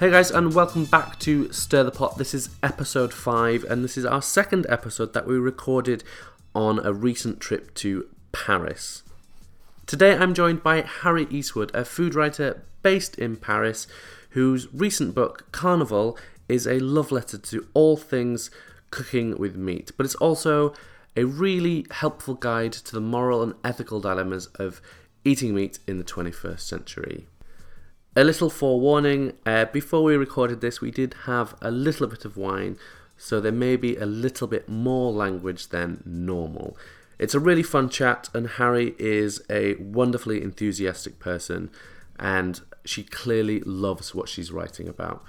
[0.00, 2.16] Hey guys, and welcome back to Stir the Pot.
[2.16, 6.02] This is episode 5, and this is our second episode that we recorded
[6.54, 9.02] on a recent trip to Paris.
[9.84, 13.86] Today I'm joined by Harry Eastwood, a food writer based in Paris,
[14.30, 16.16] whose recent book, Carnal,
[16.48, 18.50] is a love letter to all things
[18.90, 20.72] cooking with meat, but it's also
[21.14, 24.80] a really helpful guide to the moral and ethical dilemmas of
[25.26, 27.26] eating meat in the 21st century.
[28.16, 32.36] A little forewarning uh, before we recorded this, we did have a little bit of
[32.36, 32.76] wine,
[33.16, 36.76] so there may be a little bit more language than normal.
[37.20, 41.70] It's a really fun chat, and Harry is a wonderfully enthusiastic person,
[42.18, 45.22] and she clearly loves what she's writing about.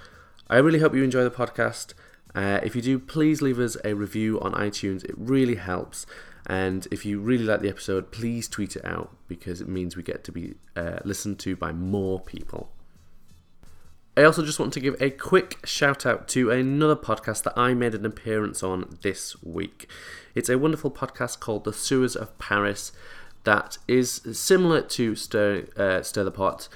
[0.50, 1.94] I really hope you enjoy the podcast.
[2.34, 6.04] Uh, if you do, please leave us a review on iTunes, it really helps.
[6.46, 10.02] And if you really like the episode, please tweet it out because it means we
[10.02, 12.70] get to be uh, listened to by more people.
[14.16, 17.72] I also just want to give a quick shout out to another podcast that I
[17.72, 19.88] made an appearance on this week.
[20.34, 22.92] It's a wonderful podcast called The Sewers of Paris
[23.44, 26.68] that is similar to Stir, uh, Stir the Pot.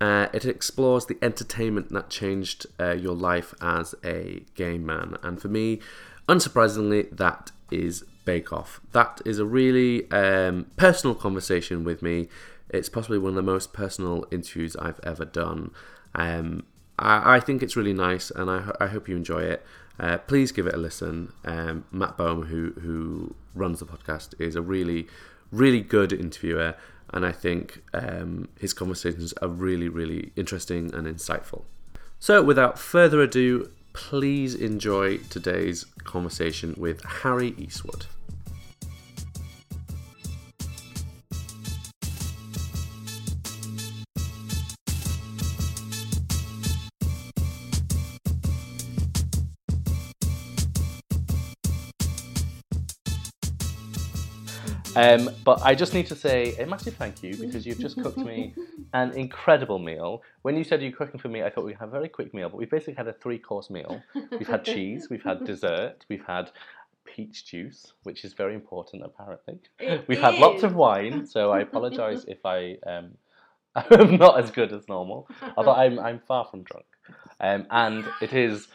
[0.00, 5.16] Uh, it explores the entertainment that changed uh, your life as a gay man.
[5.22, 5.80] And for me,
[6.28, 8.80] unsurprisingly, that is Bake Off.
[8.92, 12.28] That is a really um, personal conversation with me.
[12.70, 15.70] It's possibly one of the most personal interviews I've ever done.
[16.14, 16.64] Um,
[16.98, 19.64] I, I, think it's really nice, and I, I hope you enjoy it.
[19.98, 21.32] Uh, please give it a listen.
[21.44, 25.06] Um, Matt Baume, who who runs the podcast, is a really
[25.52, 26.74] really good interviewer,
[27.12, 31.62] and I think um, his conversations are really really interesting and insightful.
[32.18, 38.06] So, without further ado, please enjoy today's conversation with Harry Eastwood.
[54.96, 58.18] Um, but I just need to say a massive thank you because you've just cooked
[58.18, 58.54] me
[58.92, 60.22] an incredible meal.
[60.42, 62.32] When you said you were cooking for me, I thought we'd have a very quick
[62.32, 64.02] meal, but we've basically had a three course meal.
[64.30, 66.50] We've had cheese, we've had dessert, we've had
[67.04, 69.58] peach juice, which is very important apparently.
[69.78, 73.12] It we've had lots of wine, so I apologise if I um,
[73.90, 76.86] am not as good as normal, although I'm, I'm far from drunk.
[77.40, 78.68] Um, and it is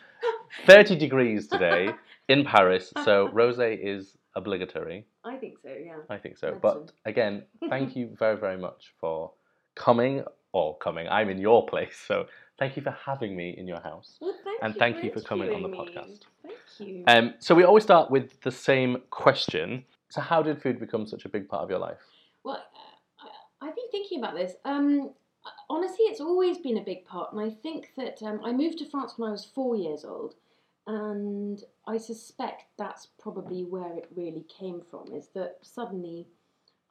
[0.65, 1.89] 30 degrees today
[2.27, 5.05] in Paris, so rosé is obligatory.
[5.23, 5.97] I think so, yeah.
[6.09, 6.57] I think so.
[6.61, 9.31] But again, thank you very, very much for
[9.75, 11.07] coming or coming.
[11.07, 12.25] I'm in your place, so
[12.57, 14.17] thank you for having me in your house.
[14.21, 15.77] Well, thank And you thank you for coming on the me.
[15.77, 16.19] podcast.
[16.43, 17.03] Thank you.
[17.07, 19.85] Um, so we always start with the same question.
[20.09, 21.99] So how did food become such a big part of your life?
[22.43, 22.63] well,
[23.21, 24.53] I- I've been thinking about this.
[24.65, 25.11] Um,
[25.69, 28.85] honestly, it's always been a big part, and I think that um, I moved to
[28.89, 30.35] France when I was four years old,
[30.87, 35.11] and I suspect that's probably where it really came from.
[35.11, 36.27] Is that suddenly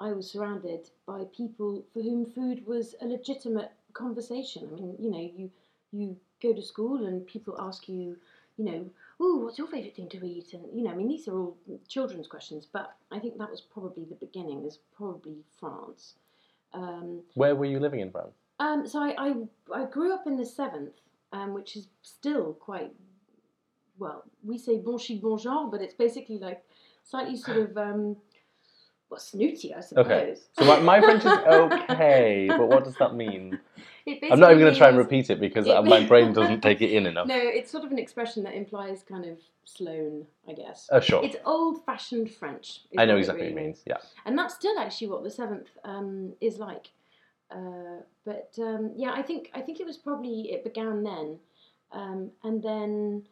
[0.00, 4.68] I was surrounded by people for whom food was a legitimate conversation.
[4.72, 5.50] I mean, you know, you
[5.92, 8.16] you go to school and people ask you,
[8.56, 10.52] you know, oh, what's your favourite thing to eat?
[10.52, 13.60] And you know, I mean, these are all children's questions, but I think that was
[13.60, 14.64] probably the beginning.
[14.64, 16.14] Is probably France.
[16.74, 18.34] Um, Where were you living in France?
[18.58, 19.28] um, so I, I
[19.80, 20.96] I grew up in the seventh,
[21.32, 22.92] um, which is still quite
[23.98, 24.24] well.
[24.44, 26.62] We say bon chic bon genre, but it's basically like
[27.04, 28.16] slightly sort of um,
[29.10, 30.06] well snooty, I suppose.
[30.06, 30.36] Okay.
[30.58, 33.58] So my, my French is okay, but what does that mean?
[34.06, 36.62] It I'm not even going to try and repeat it because it- my brain doesn't
[36.68, 37.26] take it in enough.
[37.26, 39.36] No, it's sort of an expression that implies kind of
[39.66, 40.88] Sloane, I guess.
[40.90, 41.22] Oh, sure.
[41.22, 42.80] It's old-fashioned French.
[42.96, 43.82] I know what exactly really what it means.
[43.86, 43.98] Yeah.
[44.24, 46.88] and that's still actually what the seventh um, is like.
[47.50, 51.38] Uh, but um, yeah, I think I think it was probably it began then,
[51.92, 53.24] um, and then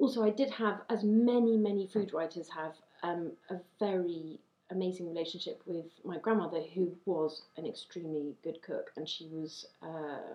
[0.00, 5.60] also I did have, as many many food writers have, um, a very amazing relationship
[5.66, 9.66] with my grandmother, who was an extremely good cook, and she was.
[9.82, 10.34] Uh,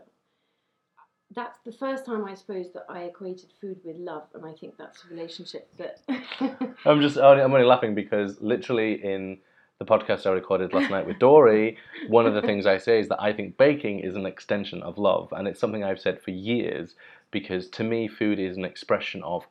[1.36, 4.78] that's the first time I suppose that I equated food with love, and I think
[4.78, 6.00] that's a relationship that.
[6.86, 9.40] I'm just only, I'm only laughing because literally in
[9.80, 11.78] the podcast I recorded last night with Dory,
[12.08, 14.98] one of the things I say is that I think baking is an extension of
[14.98, 16.96] love, and it's something I've said for years
[17.32, 19.46] because to me, food is an expression of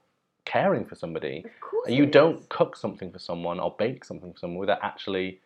[0.44, 1.43] caring for somebody.
[1.44, 2.46] of course, You don't is.
[2.49, 5.41] cook something for someone or bake something for someone without actually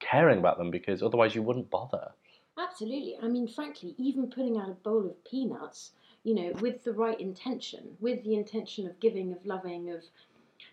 [0.00, 2.12] caring about them because otherwise you wouldn't bother.
[2.58, 3.16] Absolutely.
[3.22, 5.92] I mean, frankly, even putting out a bowl of peanuts,
[6.22, 10.02] you know, with the right intention, with the intention of giving, of loving, of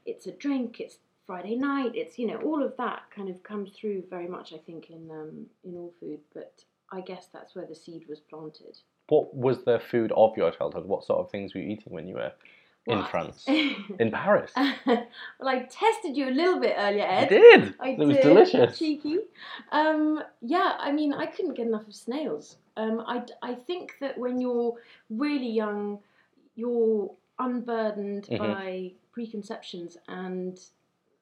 [0.06, 3.72] it's a drink, it's Friday night, it's you know, all of that kind of comes
[3.72, 4.54] through very much.
[4.54, 6.54] I think in um, in all food, but
[6.92, 8.78] I guess that's where the seed was planted.
[9.10, 10.86] what was the food of your childhood?
[10.86, 12.32] What sort of things were you eating when you were
[12.88, 13.46] in France,
[14.00, 14.52] in Paris?
[14.56, 15.06] well,
[15.46, 17.30] I tested you a little bit earlier, I Ed.
[17.30, 17.76] did.
[17.80, 18.24] I it was did.
[18.24, 18.78] delicious.
[18.80, 19.18] Cheeky.
[19.72, 22.58] Um, yeah, I mean, I couldn't get enough of snails.
[22.78, 24.74] Um, I, I think that when you're
[25.10, 26.00] really young,
[26.56, 28.38] you're unburdened Mhm.
[28.40, 30.60] by preconceptions, and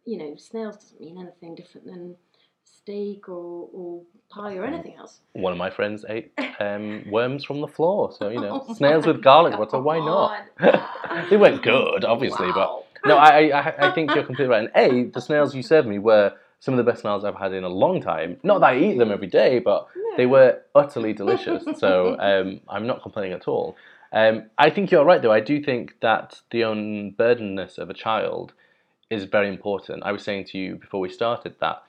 [0.06, 2.16] you know, snails doesn't mean anything different than
[2.66, 5.20] steak or, or pie or anything else.
[5.34, 9.06] One of my friends ate um, worms from the floor, so you know, Oh snails
[9.06, 9.80] with garlic butter.
[9.80, 10.46] Why not?
[11.30, 12.84] They weren't good, obviously, Wow.
[13.02, 14.70] but no, I, I I think you're completely right.
[14.74, 17.54] And a, the snails you served me were some of the best snails I've had
[17.54, 18.38] in a long time.
[18.44, 21.64] Not that I eat them every day, but they were utterly delicious.
[21.80, 23.76] So um, I'm not complaining at all.
[24.12, 25.32] Um, I think you're right, though.
[25.32, 28.54] I do think that the unburdenedness of a child
[29.10, 30.04] is very important.
[30.04, 31.82] I was saying to you before we started that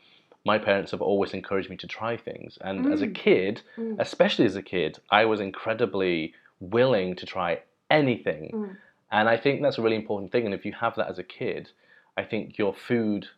[0.45, 3.15] my parents have always encouraged me to try things, and as a Mm.
[3.15, 3.97] kid, Mm.
[3.99, 8.51] especially as a kid, I was incredibly willing to try anything.
[8.53, 8.77] Mm.
[9.13, 10.45] And I think that's a really important thing.
[10.47, 11.71] And if you have that as a kid,
[12.17, 13.29] I think your food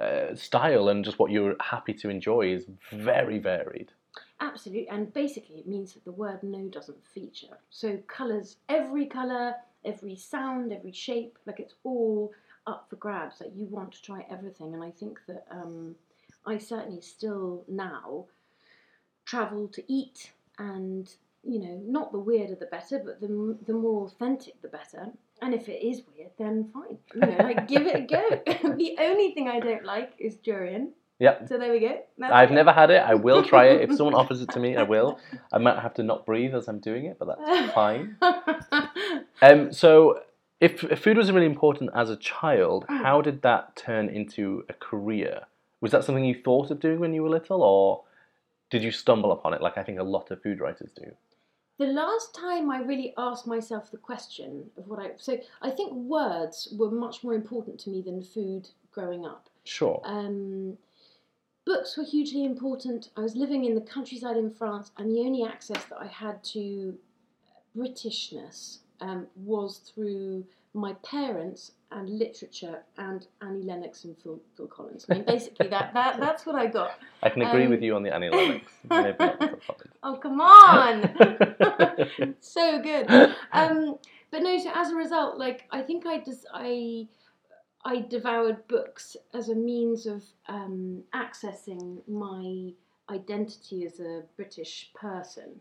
[0.00, 3.90] uh, style and just what you're happy to enjoy is very varied.
[4.40, 7.58] Absolutely, and basically it means that the word no doesn't feature.
[7.70, 12.32] So colours, every colour, every sound, every shape, like it's all
[12.66, 13.40] up for grabs.
[13.40, 15.96] Like you want to try everything, and I think that um,
[16.46, 18.26] I certainly still now
[19.24, 21.08] travel to eat, and
[21.42, 25.08] you know, not the weirder the better, but the the more authentic the better.
[25.42, 26.98] And if it is weird, then fine.
[27.14, 28.28] You know, like give it a go.
[28.76, 30.92] the only thing I don't like is durian.
[31.18, 31.48] Yep.
[31.48, 31.98] So there we go.
[32.18, 32.54] That's I've it.
[32.54, 33.02] never had it.
[33.02, 33.82] I will try it.
[33.90, 35.18] If someone offers it to me, I will.
[35.52, 38.16] I might have to not breathe as I'm doing it, but that's fine.
[39.42, 40.20] Um, so,
[40.60, 43.02] if, if food was really important as a child, Mm.
[43.02, 45.42] how did that turn into a career?
[45.80, 48.04] Was that something you thought of doing when you were little, or
[48.70, 51.10] did you stumble upon it like I think a lot of food writers do?
[51.78, 55.92] The last time I really asked myself the question of what I so I think
[55.92, 59.48] words were much more important to me than food growing up.
[59.64, 60.00] Sure.
[60.04, 60.76] Um,
[61.64, 63.08] books were hugely important.
[63.16, 66.44] I was living in the countryside in France, and the only access that I had
[66.44, 66.98] to
[67.76, 75.06] Britishness um, was through my parents and literature and Annie Lennox and Phil, Phil Collins.
[75.10, 76.92] I mean, basically that, that that's what I got.
[77.22, 78.66] I can agree um, with you on the Annie Lennox.
[78.90, 82.34] Maybe not the Phil Oh come on!
[82.40, 83.10] So good.
[83.52, 83.98] Um,
[84.30, 87.08] but no, so as a result, like I think I just I
[87.84, 92.72] I devoured books as a means of um, accessing my
[93.10, 95.60] identity as a British person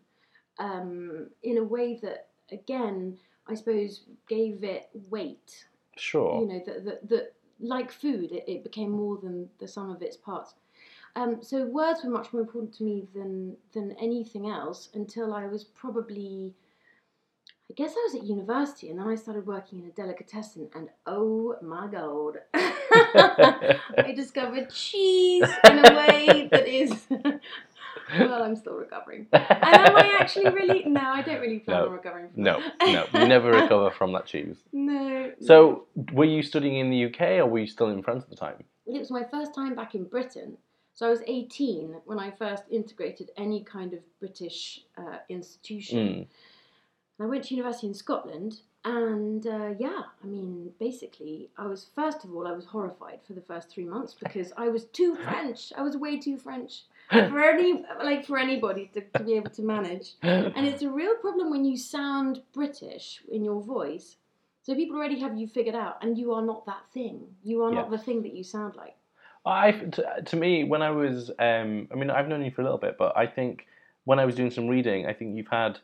[0.59, 3.17] um, in a way that, again,
[3.49, 5.65] I suppose gave it weight.
[5.97, 6.41] sure.
[6.41, 10.01] You know, that that that like food, it, it became more than the sum of
[10.01, 10.53] its parts.
[11.15, 15.47] Um, so words were much more important to me than than anything else until I
[15.47, 16.53] was probably,
[17.69, 20.89] I guess I was at university, and then I started working in a delicatessen, and
[21.07, 27.07] oh my god, I discovered cheese in a way that is.
[28.19, 29.27] well, I'm still recovering.
[29.31, 30.83] And am I actually really?
[30.87, 31.85] No, I don't really plan No.
[31.87, 32.29] on recovering.
[32.31, 33.09] From no, that.
[33.13, 34.57] no, you never recover from that cheese.
[34.73, 35.31] No.
[35.41, 38.35] So, were you studying in the UK or were you still in France at the
[38.35, 38.63] time?
[38.85, 40.57] It was my first time back in Britain.
[40.95, 45.97] So I was 18 when I first integrated any kind of British uh, institution.
[45.99, 46.27] Mm.
[47.21, 52.23] I went to university in Scotland, and uh, yeah, I mean, basically, I was first
[52.23, 55.71] of all, I was horrified for the first three months because I was too French.
[55.77, 56.83] I was way too French
[57.29, 60.13] for any like for anybody to, to be able to manage.
[60.21, 64.17] And it's a real problem when you sound British in your voice.
[64.61, 67.21] So people already have you figured out, and you are not that thing.
[67.43, 68.95] You are not the thing that you sound like.
[69.45, 72.65] I, to, to me, when I was, um, I mean, I've known you for a
[72.65, 73.65] little bit, but I think
[74.03, 75.79] when I was doing some reading, I think you've had,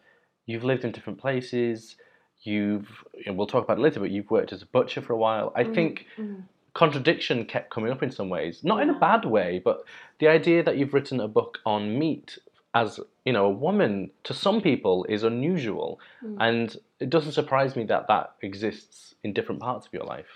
[0.45, 1.95] you've lived in different places.
[2.43, 2.87] You've,
[3.25, 5.51] and we'll talk about it later, but you've worked as a butcher for a while.
[5.55, 6.43] I Mm, think mm.
[6.75, 9.83] Contradiction kept coming up in some ways, not in a bad way, but
[10.19, 12.37] the idea that you've written a book on meat
[12.75, 16.37] as you know a woman to some people is unusual, Mm.
[16.39, 20.27] and it doesn't surprise me that that exists in different parts of your life.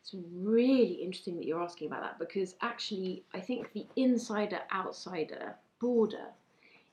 [0.00, 5.56] It's really interesting that you're asking about that because actually, I think the insider outsider
[5.80, 6.28] border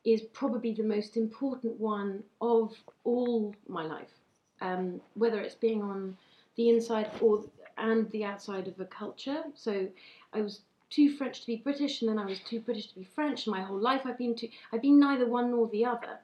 [0.04, 4.14] is probably the most important one of all my life.
[4.62, 6.18] Um, whether it's being on
[6.56, 7.46] the inside or
[7.80, 9.44] and the outside of a culture.
[9.56, 9.88] So
[10.34, 13.04] I was too French to be British, and then I was too British to be
[13.04, 13.46] French.
[13.46, 16.20] And my whole life, I've been too, I've been neither one nor the other.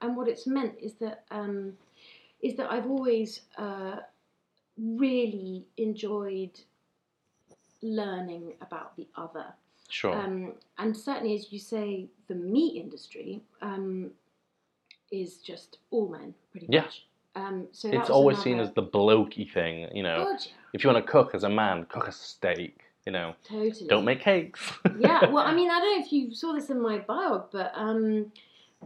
[0.00, 1.76] And what it's meant is that um,
[2.40, 3.96] is that I've always uh,
[4.76, 6.60] really enjoyed
[7.82, 9.46] learning about the other.
[9.88, 10.14] Sure.
[10.16, 14.10] Um, and certainly, as you say, the meat industry, um,
[15.10, 16.82] is just all men, pretty Yeah.
[16.82, 17.06] much.
[17.38, 20.24] Um, so It's always seen as the blokey thing, you know.
[20.24, 23.34] God, yeah, If you want to cook as a man, cook a steak, you know.
[23.44, 23.86] totally.
[23.88, 24.60] Don't make cakes.
[24.98, 27.72] yeah, well, I mean, I don't know if you saw this in my bio, but
[27.74, 28.32] um,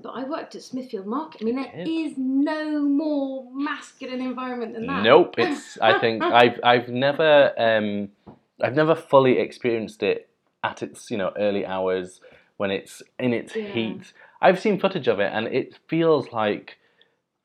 [0.03, 1.43] but I worked at Smithfield Market.
[1.43, 2.19] I mean, there did.
[2.19, 5.03] no more masculine environment than that.
[5.03, 5.79] Nope, it's.
[5.81, 8.11] I think I've I've never um,
[8.61, 10.29] I've never fully experienced it
[10.65, 12.21] at its you know early hours
[12.59, 13.73] when it's in its Yeah.
[13.73, 14.13] heat.
[14.41, 16.79] I've seen footage of it and it feels like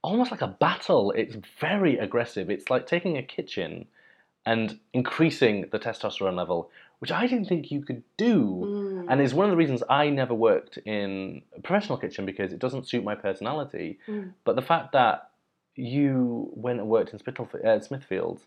[0.07, 1.11] almost like a battle.
[1.11, 2.49] It's very aggressive.
[2.49, 3.87] It's like taking a kitchen
[4.45, 8.43] and increasing the testosterone level, which I didn't think you could do.
[8.65, 9.05] Mm.
[9.09, 12.59] And is one of the reasons I never worked in a professional kitchen because it
[12.59, 13.99] doesn't suit my personality.
[14.07, 14.33] Mm.
[14.45, 15.31] But the fact that
[15.75, 18.41] you went and worked in uh, Smithfield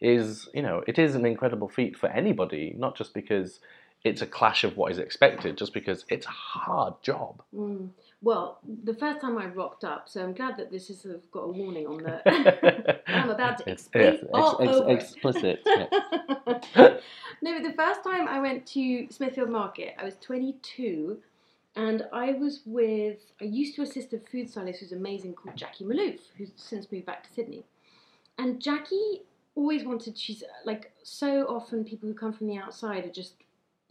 [0.00, 3.60] is, you know, it is an incredible feat for anybody, not just because
[4.04, 7.42] it's a clash of what is expected, just because it's a hard job.
[7.54, 7.88] Mm.
[8.26, 11.30] Well, the first time I rocked up, so I'm glad that this has sort of
[11.30, 13.00] got a warning on the.
[13.06, 15.62] I'm about to explain yes, ex- ex- explicit.
[15.64, 15.86] yeah.
[17.40, 21.18] no, but the first time I went to Smithfield Market, I was 22,
[21.76, 23.18] and I was with.
[23.40, 27.06] I used to assist a food stylist who's amazing called Jackie Malouf, who's since moved
[27.06, 27.62] back to Sydney.
[28.38, 29.22] And Jackie
[29.54, 30.18] always wanted.
[30.18, 33.34] She's like so often people who come from the outside are just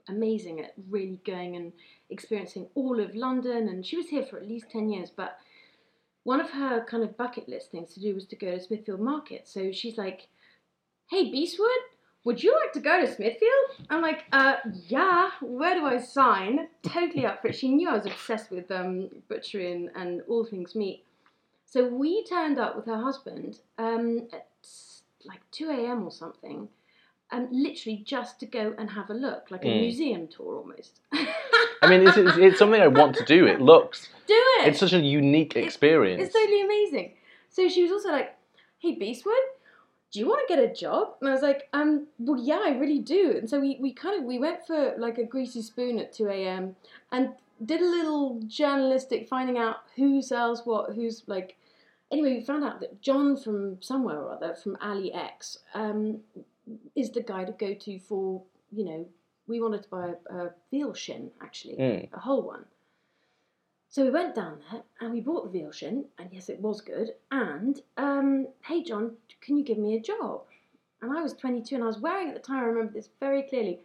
[0.07, 1.73] amazing at really going and
[2.09, 3.69] experiencing all of London.
[3.69, 5.37] And she was here for at least 10 years, but
[6.23, 8.99] one of her kind of bucket list things to do was to go to Smithfield
[8.99, 9.47] Market.
[9.47, 10.27] So she's like,
[11.09, 11.69] "Hey, Beastwood."
[12.25, 13.87] would you like to go to Smithfield?
[13.89, 14.55] I'm like, uh,
[14.87, 16.67] yeah, where do I sign?
[16.81, 17.55] Totally up for it.
[17.55, 21.05] She knew I was obsessed with um, butchery and, and all things meat.
[21.65, 24.47] So we turned up with her husband um, at
[25.23, 26.03] like 2 a.m.
[26.03, 26.67] or something,
[27.31, 29.79] um, literally just to go and have a look, like a Mm.
[29.81, 30.99] museum tour almost.
[31.81, 33.45] I mean, it's, it's, it's something I want to do.
[33.47, 34.67] It looks, Do it!
[34.67, 36.21] it's such a unique experience.
[36.23, 37.13] It's totally amazing.
[37.49, 38.35] So she was also like,
[38.79, 39.33] "Hey, Beastwood,
[40.11, 42.71] do you want to get a job?" And I was like, "Um, well, yeah, I
[42.77, 45.99] really do." And so we, we kind of we went for like a greasy spoon
[45.99, 46.75] at two a.m.
[47.11, 47.29] and
[47.63, 51.55] did a little journalistic finding out who sells what, who's like.
[52.11, 56.19] Anyway, we found out that John from somewhere or other, from Ali X, um,
[56.95, 58.41] is the guy to go to for
[58.71, 59.05] you know.
[59.47, 62.11] We wanted to buy a, a veal shin actually, Mm.
[62.13, 62.65] a whole one.
[63.89, 66.81] So we went down there and we bought the veal shin, and yes, it was
[66.81, 67.11] good.
[67.31, 70.41] And um, hey, John, can you give me a job?
[71.01, 72.57] And I was 22, and I was wearing at the time.
[72.63, 73.79] I remember this very clearly.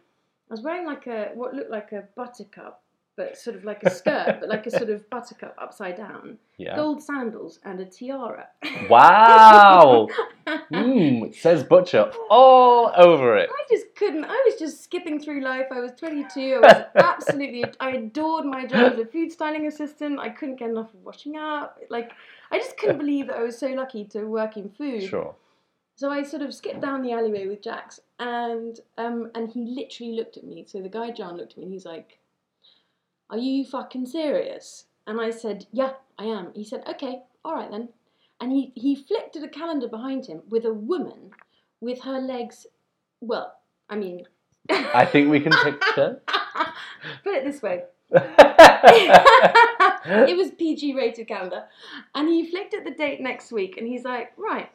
[0.49, 2.81] I was wearing like a what looked like a buttercup,
[3.17, 6.75] but sort of like a skirt, but like a sort of buttercup upside down, Yeah.
[6.75, 8.47] gold sandals, and a tiara.
[8.89, 10.07] Wow.
[10.47, 13.49] Mmm, it says butcher all over it.
[13.51, 14.25] I just couldn't.
[14.25, 15.67] I was just skipping through life.
[15.71, 16.61] I was 22.
[16.63, 17.65] I was absolutely.
[17.79, 20.19] I adored my job as a food styling assistant.
[20.19, 21.79] I couldn't get enough of washing up.
[21.89, 22.11] Like,
[22.51, 25.03] I just couldn't believe that I was so lucky to work in food.
[25.03, 25.35] Sure.
[25.95, 30.13] So I sort of skipped down the alleyway with Jax, and um, and he literally
[30.13, 30.65] looked at me.
[30.67, 32.17] So the guy John looked at me, and he's like,
[33.31, 37.71] "Are you fucking serious?" And I said, "Yeah, I am." He said, "Okay, all right
[37.71, 37.89] then."
[38.39, 41.31] And he he flicked at a calendar behind him with a woman
[41.79, 42.67] with her legs.
[43.21, 43.55] Well,
[43.89, 44.27] I mean,
[44.69, 46.21] I think we can picture.
[47.23, 47.83] Put it this way.
[48.13, 51.65] it was PG rated calendar.
[52.13, 54.69] And he flicked at the date next week and he's like, right,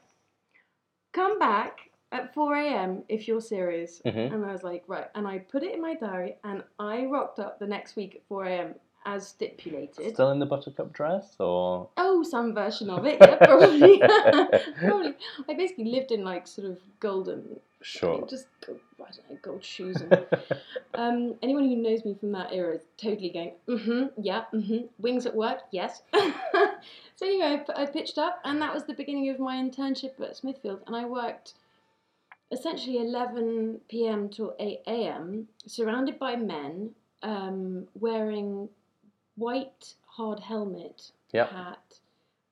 [1.12, 3.02] come back at 4 a.m.
[3.08, 4.00] if you're serious.
[4.04, 4.32] Mhm.
[4.32, 5.08] And I was like, right.
[5.14, 8.22] And I put it in my diary and I rocked up the next week at
[8.28, 8.74] 4 a.m.
[9.04, 10.14] as stipulated.
[10.14, 13.98] Still in the buttercup dress, or Oh, some version of it, yeah, probably.
[14.80, 15.14] probably.
[15.48, 18.26] I basically lived in like sort of golden, sure.
[18.28, 20.00] just gold, I don't know, gold shoes.
[20.00, 20.26] And,
[20.94, 24.86] um, anyone who knows me from that era is totally going, mm-hmm, yeah, mm-hmm.
[24.98, 26.02] Wings at work, yes.
[26.12, 30.80] so anyway, I pitched up, and that was the beginning of my internship at Smithfield,
[30.88, 31.54] and I worked
[32.50, 34.28] essentially 11 p.m.
[34.28, 35.48] till 8 a.m.
[35.66, 36.90] surrounded by men
[37.22, 38.68] um, wearing
[39.36, 41.50] white hard helmet, Yep.
[41.50, 41.94] hat.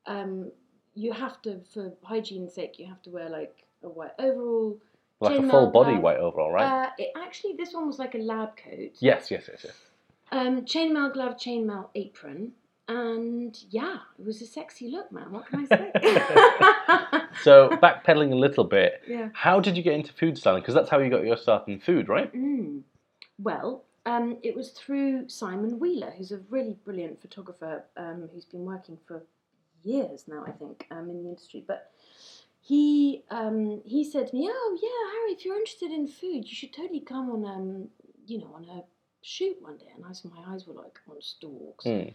[0.06, 0.50] Um,
[0.94, 4.78] you have to, for hygiene's sake, you have to wear like a white overall.
[5.20, 6.86] Like a full body white overall, right?
[6.86, 8.92] Uh, it actually, this one was like a lab coat.
[9.00, 9.76] yes, yes, yes, yes.
[10.32, 12.52] Um, chainmail glove, chainmail apron,
[12.88, 15.30] and yeah, it was a sexy look, man.
[15.32, 17.20] What can I say?
[17.42, 19.28] So backpedaling a little bit, yeah.
[19.34, 20.62] how did you get into food styling?
[20.62, 22.32] Because that's how you got your start in food, right?
[22.34, 22.82] Mm.
[23.38, 28.64] Well, um, it was through Simon Wheeler, who's a really brilliant photographer um, who's been
[28.64, 29.24] working for
[29.82, 31.64] years now, I think, um, in the industry.
[31.66, 31.90] But
[32.60, 36.54] he um, he said to me, "Oh yeah, Harry, if you're interested in food, you
[36.54, 37.88] should totally come on um,
[38.26, 38.82] you know on a
[39.22, 41.84] shoot one day." And I saw my eyes were like on stalks.
[41.84, 42.14] Mm.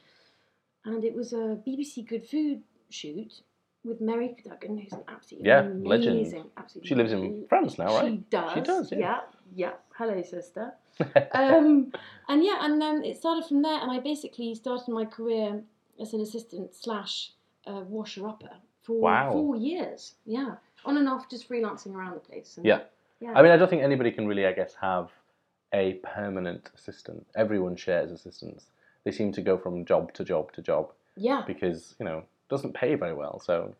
[0.85, 3.41] and it was a BBC Good Food shoot
[3.83, 6.45] with Mary Duggan, who's an absolutely Yeah, amazing, legend.
[6.57, 8.11] absolutely She lives in France now, right?
[8.11, 8.53] She does.
[8.53, 8.97] She does, yeah.
[8.99, 9.19] Yeah,
[9.55, 9.71] yeah.
[9.97, 10.73] Hello, sister.
[11.33, 11.91] um,
[12.27, 15.61] and yeah, and then it started from there, and I basically started my career
[15.99, 17.31] as an assistant slash
[17.67, 19.31] uh, washer upper for Wow.
[19.31, 20.15] four years.
[20.25, 20.55] Yeah,
[20.85, 22.57] on and off, just freelancing around the place.
[22.57, 22.81] And, Yeah.
[23.21, 23.31] yeah.
[23.33, 25.09] I mean, I don't think anybody can really, I guess, have
[25.73, 27.25] a permanent assistant.
[27.35, 28.67] Everyone shares assistants.
[29.05, 32.73] They seem to go from job to job to job yeah, because you know doesn't
[32.73, 33.39] pay very well.
[33.39, 33.75] So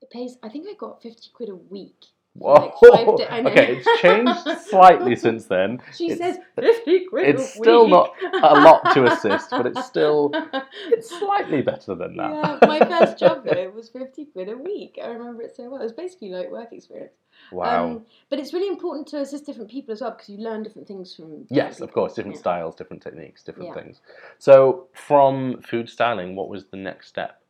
[0.00, 0.36] it pays.
[0.42, 2.06] I think I got fifty quid a week.
[2.34, 2.52] Whoa.
[2.52, 2.74] like
[3.06, 3.50] five da- I know.
[3.50, 5.80] okay, it's changed slightly since then.
[5.96, 7.26] She It's- says fifty quid.
[7.30, 7.90] it's a still week.
[7.90, 8.12] not
[8.44, 10.30] a lot to assist, but it's still
[10.92, 12.30] it's slightly better than that.
[12.30, 14.98] Yeah, my first job though was fifty quid a week.
[15.02, 15.80] I remember it so well.
[15.80, 17.14] It was basically like work experience.
[17.50, 17.86] wow.
[17.86, 20.86] Um, but it's really important to assist different people as well because you learn different
[20.86, 21.24] things from.
[21.42, 22.40] different yes, of course, different Yeah.
[22.40, 23.82] styles, different techniques, different Yeah.
[23.82, 24.00] things.
[24.38, 27.40] So from food styling, what was the next step?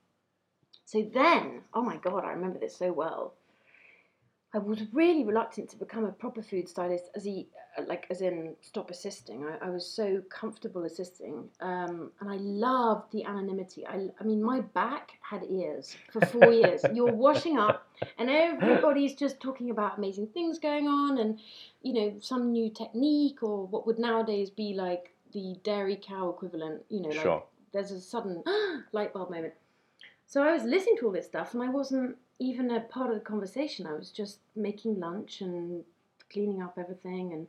[0.89, 3.35] So then, oh my god, I remember this so well.
[4.55, 7.49] I was really reluctant to become a proper food stylist, as he,
[7.87, 9.45] like as in stop assisting.
[9.45, 13.87] I, I was so comfortable assisting, um, and I loved the anonymity.
[13.87, 16.83] I, I mean, my back had ears for four years.
[16.95, 21.39] You're washing up, and everybody's just talking about amazing things going on, and
[21.83, 26.83] you know some new technique or what would nowadays be like the dairy cow equivalent.
[26.89, 27.45] You know, like Sure.
[27.75, 28.43] there's a sudden
[28.93, 29.53] light bulb moment.
[30.29, 33.15] So I was listening to all this stuff, and I wasn't even a part of
[33.15, 33.87] the conversation.
[33.87, 35.83] I was just making lunch and
[36.31, 37.47] cleaning up everything, and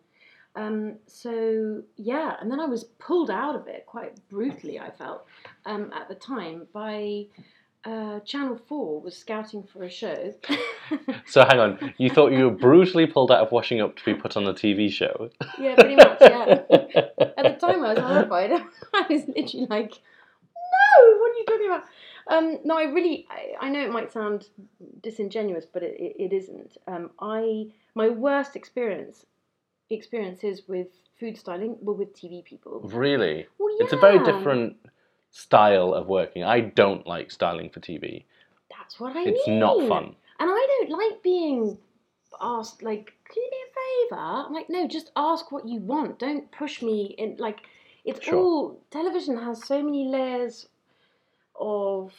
[0.56, 2.38] um, so yeah.
[2.40, 4.80] And then I was pulled out of it quite brutally.
[4.80, 5.26] I felt
[5.66, 7.26] um, at the time by
[7.84, 10.34] uh, Channel Four was scouting for a show.
[11.28, 14.16] So hang on, you thought you were brutally pulled out of washing up to be
[14.16, 15.30] put on a TV show?
[15.60, 16.18] yeah, pretty much.
[16.22, 16.64] Yeah.
[17.38, 18.52] At the time, I was horrified.
[18.94, 21.84] I was literally like, "No, what are you talking about?"
[22.30, 24.50] Um, no, I really, I, I know it might sound
[25.02, 26.78] disingenuous, but it, it, it isn't.
[26.88, 29.26] Um, I my worst experience
[29.90, 30.88] experiences with
[31.20, 32.82] food styling were with TV people.
[32.84, 33.48] really?
[33.58, 34.76] Well, yeah, It's a very different
[35.32, 36.44] style of working.
[36.44, 38.26] I don't like styling for TV.
[38.70, 39.36] That's what I It's mean.
[39.38, 40.16] It's not fun.
[40.40, 41.78] And I don't like being
[42.40, 44.22] asked, like, can you do me a favour?
[44.22, 46.20] I'm like, no, just ask what you want.
[46.20, 47.36] Don't push me in.
[47.38, 47.62] Like,
[48.06, 48.36] it's Sure.
[48.38, 48.82] all.
[48.92, 50.68] Television has so many layers
[51.60, 52.14] of.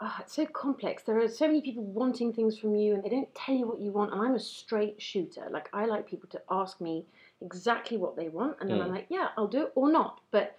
[0.00, 1.02] ah, it's so complex.
[1.02, 3.80] There are so many people wanting things from you, and they don't tell you what
[3.80, 4.12] you want.
[4.12, 5.48] And I'm a straight shooter.
[5.50, 7.04] Like, I like people to ask me
[7.40, 8.94] exactly what they want, and then I'm Mm.
[8.94, 10.20] like, yeah, I'll do it or not.
[10.30, 10.56] But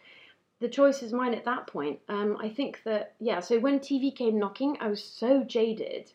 [0.60, 2.00] the choice is mine at that point.
[2.10, 3.40] Um, I think that yeah.
[3.40, 6.12] So when TV came knocking, I was so jaded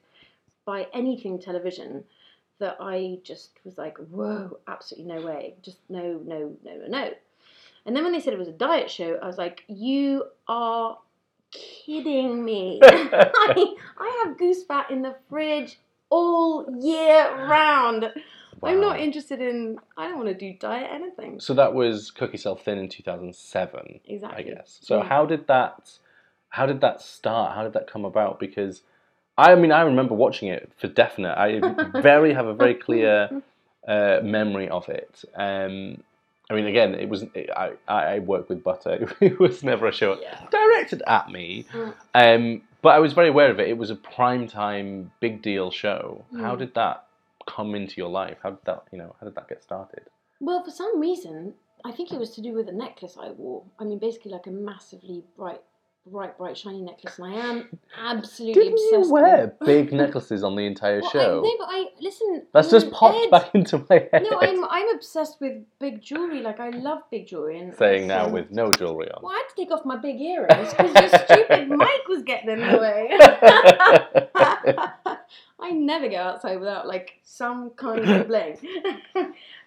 [0.67, 2.05] by anything television
[2.59, 7.11] that I just was like, whoa, absolutely no way, just no, no, no, no, no.
[7.87, 10.99] And then when they said it was a diet show, I was like, you are
[11.55, 12.81] kidding me.
[12.83, 15.79] I, I have goose fat in the fridge
[16.11, 18.13] all year round.
[18.63, 19.77] I'm not interested in.
[19.97, 21.39] I don't want to do diet anything.
[21.41, 24.39] So that was Cook Yourself Thin in 2007, Exactly.
[24.39, 24.79] I guess.
[24.83, 25.09] So Yeah.
[25.09, 25.99] how did that
[26.49, 27.55] how did that start?
[27.55, 28.39] How did that come about?
[28.39, 28.83] Because
[29.37, 31.37] I mean I remember watching it for definite.
[31.37, 31.61] I
[32.01, 33.43] very have a very clear
[33.87, 35.25] uh, memory of it.
[35.35, 36.03] Um,
[36.51, 37.25] I mean, again, it was
[37.57, 39.11] I, I work with butter.
[39.21, 40.47] It was never a show Yeah.
[40.51, 41.95] directed at me, Mm.
[42.15, 43.69] um, but I was very aware of it.
[43.69, 46.25] It was a prime time, big deal show.
[46.39, 46.59] How Mm.
[46.59, 47.07] did that
[47.47, 48.39] come into your life?
[48.43, 50.05] How did that, you know, how did that get started?
[50.41, 51.55] Well, for some reason,
[51.85, 53.63] I think it was to do with a necklace I wore.
[53.79, 55.63] I mean, basically like a massively bright,
[56.07, 59.67] bright, bright, shiny necklace, and I am absolutely Didn't obsessed you wear with.
[59.67, 61.39] big necklaces on the entire Well, show?
[61.41, 62.47] I, no, but I listen.
[62.53, 64.27] That's just popped Ed, back into my head.
[64.31, 66.41] No, I'm I'm obsessed with big jewelry.
[66.41, 67.59] Like I love big jewelry.
[67.59, 69.23] And Saying now with no jewelry on.
[69.23, 72.51] Well, I had to take off my big earrings because your stupid mic was getting
[72.51, 73.11] in the way.
[75.61, 78.59] I never go outside without like some kind of bling.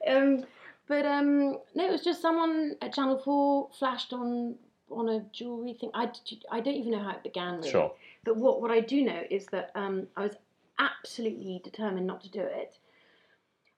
[0.07, 0.45] um,
[0.87, 4.55] but um, no, it was just someone at Channel Four flashed on
[4.89, 5.91] on a jewelry thing.
[5.93, 6.11] I,
[6.51, 7.57] I don't even know how it began.
[7.57, 7.69] Really.
[7.71, 7.91] sure.
[8.23, 10.35] But what what I do know is that um, I was
[10.79, 12.77] absolutely determined not to do it,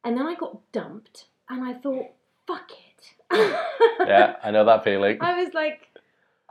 [0.03, 2.07] and then I got dumped, and I thought,
[2.47, 2.85] fuck it.
[3.99, 5.17] Yeah, I know that feeling.
[5.21, 5.87] I was like,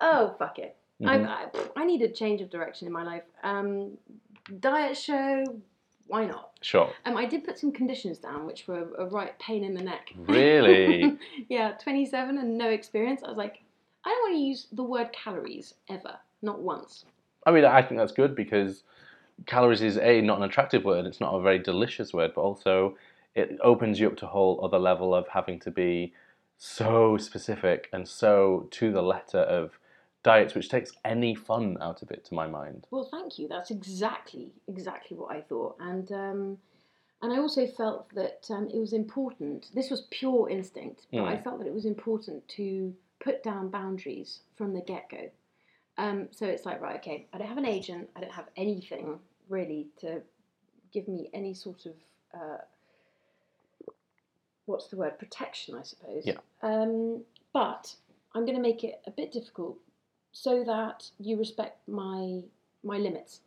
[0.00, 0.76] oh fuck it.
[1.00, 1.26] Mhm.
[1.26, 3.24] I, I, I need a change of direction in my life.
[3.42, 3.98] Um,
[4.60, 5.44] diet show,
[6.06, 6.50] why not?
[6.62, 6.90] Sure.
[7.04, 10.12] Um, I did put some conditions down, which were a right pain in the neck.
[10.16, 11.16] Really?
[11.48, 13.22] yeah, 27 and no experience.
[13.24, 13.62] I was like,
[14.04, 17.04] I don't want to use the word calories ever, not once.
[17.46, 18.84] I mean, I think that's good because
[19.46, 21.06] calories is a not an attractive word.
[21.06, 22.96] It's not a very delicious word, but also
[23.34, 26.12] it opens you up to a whole other level of having to be
[26.56, 29.78] so specific and so to the letter of
[30.24, 32.86] diets which takes any fun out of it, to my mind.
[32.90, 33.46] Well, thank you.
[33.48, 36.58] That's exactly exactly what I thought, and um,
[37.22, 39.68] and I also felt that um, it was important.
[39.74, 41.44] This was pure instinct, but I Mm.
[41.44, 42.94] felt that it was important to
[43.28, 45.30] put down boundaries from the get go.
[45.98, 48.08] Um, so it's like, right, okay, I don't have an agent.
[48.16, 49.18] I don't have anything
[49.50, 50.22] really to
[50.94, 51.92] give me any sort of
[52.32, 52.58] uh,
[54.64, 56.24] what's the word protection, I suppose.
[56.24, 56.38] Yeah.
[56.62, 57.94] Um, but
[58.34, 59.76] I'm going to make it a bit difficult
[60.32, 62.42] so that you respect my
[62.82, 63.40] my limits.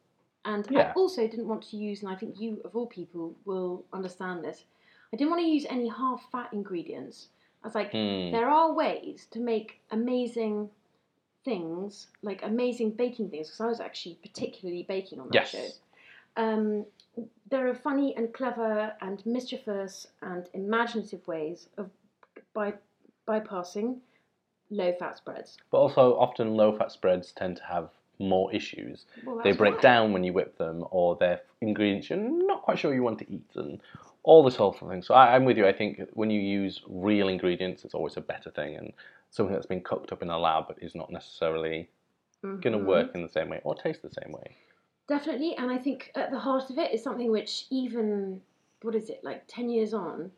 [0.46, 0.90] And Yeah.
[0.90, 4.44] I also didn't want to use, and I think you of all people will understand
[4.44, 4.66] this.
[5.12, 7.30] I didn't want to use any half fat ingredients.
[7.64, 8.32] I was like, Mm.
[8.32, 10.70] there are ways to make amazing
[11.44, 15.50] things, like amazing baking things, because I was actually particularly baking on that Yes.
[15.52, 15.68] show.
[16.38, 16.86] Um,
[17.50, 21.90] there are funny and clever and mischievous and imaginative ways of
[22.54, 22.74] by,
[23.28, 24.00] bypassing
[24.70, 25.58] low fat spreads.
[25.72, 29.06] But also, often low fat spreads tend to have more issues.
[29.24, 29.82] Well, they break why.
[29.82, 33.32] down when you whip them, or they're ingredients you're not quite sure you want to
[33.32, 33.82] eat, and
[34.24, 35.02] all this whole thing.
[35.02, 35.68] So I, I'm with you.
[35.68, 38.94] I think when you use real ingredients, it's always a better thing, and
[39.30, 41.90] something that's been cooked up in a lab is not necessarily
[42.44, 44.56] going to work in the same way or taste the same way.
[45.08, 48.42] Definitely, and I think at the heart of it is something which even
[48.82, 50.32] what is it like ten years on,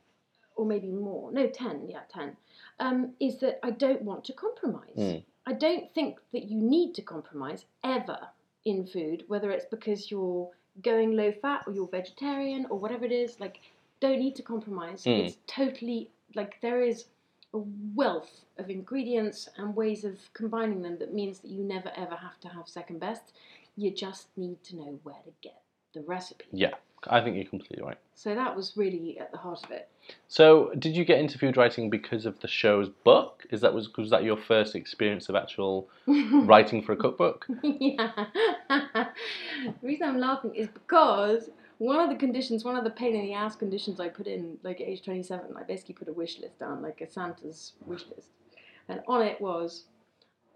[0.55, 1.31] or maybe more?
[1.31, 1.87] No, ten.
[1.87, 2.35] Yeah, ten.
[2.79, 4.97] Um, is that I don't want to compromise.
[4.97, 5.23] Mm.
[5.45, 8.17] I don't think that you need to compromise ever
[8.65, 10.49] in food, whether it's because you're
[10.81, 13.39] going low fat or you're vegetarian or whatever it is.
[13.39, 13.59] Like,
[14.03, 15.05] don't need to compromise.
[15.05, 15.25] Mm.
[15.25, 17.05] It's totally like there is
[17.53, 17.59] a
[17.95, 22.37] wealth of ingredients and ways of combining them that means that you never ever have
[22.41, 23.31] to have second best.
[23.77, 25.61] You just need to know where to get
[25.93, 26.45] the recipe.
[26.51, 26.71] Yeah,
[27.07, 27.97] I think you're completely right.
[28.13, 29.87] So that was really at the heart of it.
[30.27, 33.45] So, did you get into food writing because of the show's book?
[33.51, 37.47] Is that was was that your first experience of actual writing for a cookbook?
[37.63, 38.11] yeah.
[38.69, 43.25] the reason I'm laughing is because one of the conditions, one of the pain in
[43.25, 46.39] the ass conditions I put in, like at age 27, I basically put a wish
[46.39, 48.29] list down, like a Santa's wish list.
[48.89, 49.85] And on it was,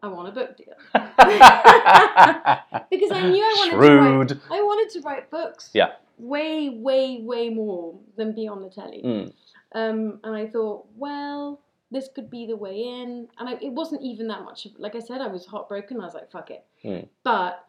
[0.03, 0.73] I want a book deal.
[2.89, 5.71] Because I knew I wanted to write, I wanted to write books.
[5.73, 5.93] Yeah.
[6.17, 9.01] Way, way, way more than be on the telly.
[9.03, 9.33] Mm.
[9.73, 13.27] Um, and I thought, well, this could be the way in.
[13.37, 14.65] And I, it wasn't even that much.
[14.65, 15.99] Of, like I said, I was heartbroken.
[15.99, 16.65] I was like, fuck it.
[16.83, 17.07] Mm.
[17.23, 17.65] But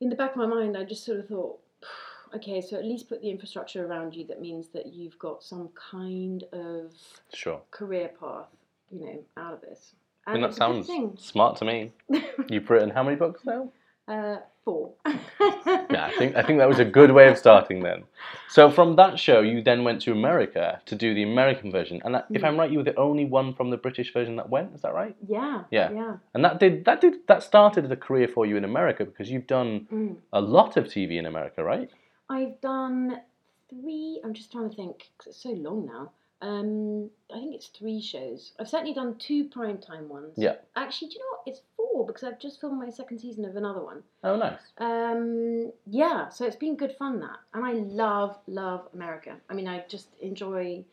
[0.00, 1.58] in the back of my mind, I just sort of thought,
[2.34, 5.68] okay, so at least put the infrastructure around you that means that you've got some
[5.90, 6.92] kind of
[7.32, 7.60] Sure.
[7.70, 8.48] career path,
[8.90, 9.94] you know, out of this.
[10.26, 11.92] I mean, that it's a good sounds smart to me.
[12.50, 13.70] You've written how many books now?
[14.06, 14.92] Uh, four.
[15.90, 18.04] Yeah, I think I think that was a good way of starting then.
[18.48, 22.14] So from that show, you then went to America to do the American version, and
[22.14, 22.44] that, if.
[22.44, 24.74] I'm right, you were the only one from the British version that went.
[24.74, 25.16] Is that right?
[25.26, 25.62] Yeah.
[25.70, 25.90] Yeah.
[25.92, 26.16] Yeah.
[26.34, 29.46] And that did that did that started a career for you in America because you've
[29.46, 30.16] done Mm.
[30.32, 31.90] a lot of TV in America, right?
[32.28, 33.20] I've done
[33.70, 34.20] three.
[34.24, 35.10] I'm just trying to think.
[35.18, 36.12] Cause it's so long now.
[36.40, 38.52] Um, I think it's three shows.
[38.60, 40.34] I've certainly done two primetime ones.
[40.36, 40.54] Yeah.
[40.76, 41.40] Actually, do you know what?
[41.46, 44.02] It's four because I've just filmed my second season of another one.
[44.22, 44.60] Oh, nice.
[44.78, 49.34] Um, yeah, so it's been good fun that, and I love love America.
[49.50, 50.84] I mean, I just enjoy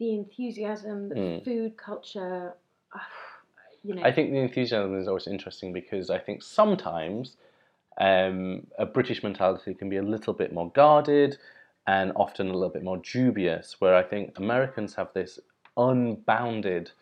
[0.00, 1.44] the enthusiasm, the Mm.
[1.44, 2.54] food culture.
[3.82, 7.38] You know, I think the enthusiasm is always interesting because I think sometimes
[7.98, 11.38] um, a British mentality can be a little bit more guarded
[11.86, 15.38] and often a little bit more dubious, where I think Americans have this
[15.76, 16.92] unbounded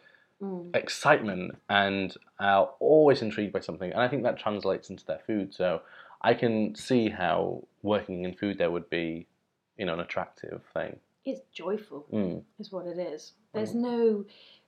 [0.40, 0.70] Mm.
[0.76, 5.52] excitement and are always intrigued by something, and I think that translates into their food.
[5.52, 5.82] So
[6.22, 9.26] I can see how working in food there would be,
[9.76, 11.00] you know, an attractive thing.
[11.24, 12.06] it's joyful.
[12.12, 12.44] Mm.
[12.60, 13.32] is what it is.
[13.52, 14.24] There's no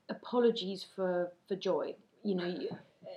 [0.09, 1.95] apologies for for joy.
[2.25, 2.69] You know, you,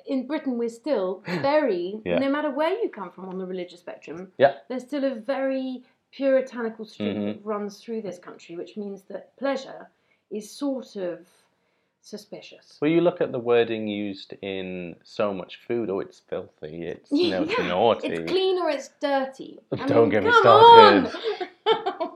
[0.05, 2.19] in Britain we're still very, Yeah.
[2.19, 4.53] no matter where you come from on the religious spectrum, Yeah.
[4.69, 7.25] there's still a very puritanical streak Mhm.
[7.25, 9.89] that runs through this country, which means that pleasure
[10.29, 11.27] is sort of
[12.01, 12.77] suspicious.
[12.81, 15.89] Well, you look at the wording used in so much food.
[15.89, 16.83] Oh, it's filthy.
[16.87, 18.07] It's you know, it's naughty.
[18.09, 19.59] It's clean or it's dirty.
[19.71, 21.11] I Don't mean, get me started.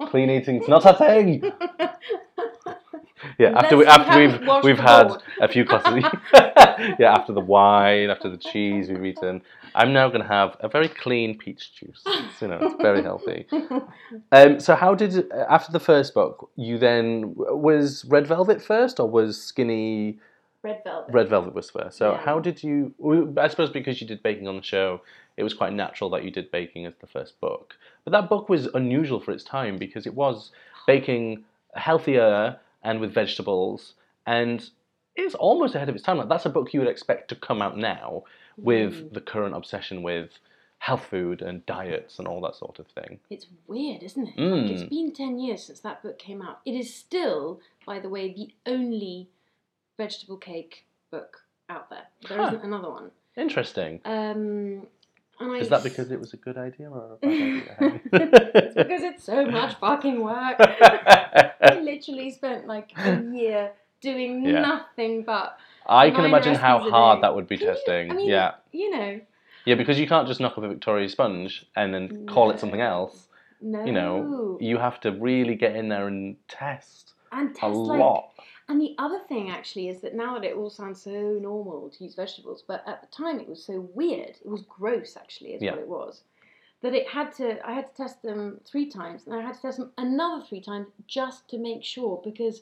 [0.10, 1.42] Clean eating's not a thing.
[3.40, 5.22] Yeah, after we after we've we've had board.
[5.42, 6.04] a few glasses.
[7.00, 9.42] yeah, after the wine, after the cheese we've eaten,
[9.76, 12.02] I'm now going to have a very clean peach juice.
[12.06, 13.46] It's, you know, it's very healthy.
[14.32, 19.10] Um, so how did after the first book you then was Red Velvet first or
[19.10, 20.18] was Skinny
[20.64, 21.14] Red velvet.
[21.14, 21.98] Red Velvet was first?
[21.98, 22.18] So Yeah.
[22.20, 22.94] how did you?
[23.38, 25.02] I suppose because you did baking on the show,
[25.38, 27.76] it was quite natural that you did baking as the first book.
[28.04, 30.52] But that book was unusual for its time because it was
[30.88, 31.44] baking
[31.76, 33.94] healthier and with vegetables,
[34.26, 34.70] and
[35.16, 36.18] it's almost ahead of its time.
[36.18, 38.24] Like that's a book you would expect to come out now
[38.58, 39.14] with Mm.
[39.14, 40.30] the current obsession with
[40.80, 43.20] health food and diets and all that sort of thing.
[43.30, 44.38] It's weird, isn't it?
[44.38, 44.62] Mm.
[44.64, 46.60] Like, it's been 10 years since that book came out.
[46.66, 49.28] It is still, by the way, the only
[49.98, 52.06] vegetable cake book out there.
[52.30, 52.52] There Huh.
[52.52, 53.12] not another one.
[53.36, 54.02] Interesting.
[54.06, 54.88] Um,
[55.40, 57.30] I Is that because it was a good idea or a bad
[58.56, 60.56] it's because it's so much fucking work.
[60.60, 63.72] I literally spent like a year
[64.02, 64.62] doing Yeah.
[64.62, 68.12] nothing but, I can imagine how hard that would be Can you- testing.
[68.12, 68.56] I mean, yeah.
[68.72, 69.20] you know,
[69.66, 72.82] Yeah, because you can't just knock up a Victoria sponge and then call it something
[72.82, 73.28] else.
[73.62, 73.86] no.
[73.86, 78.00] You know, you have to really get in there and test and a test like
[78.00, 78.32] lot.
[78.70, 82.04] And the other thing actually is that now that it all sounds so normal to
[82.04, 84.36] use vegetables, but at the time it was so weird.
[84.44, 85.72] It was gross actually, is Yeah.
[85.72, 86.24] what it was.
[86.82, 89.62] That it had to I had to test them three times and I had to
[89.62, 92.62] test them another three times just to make sure because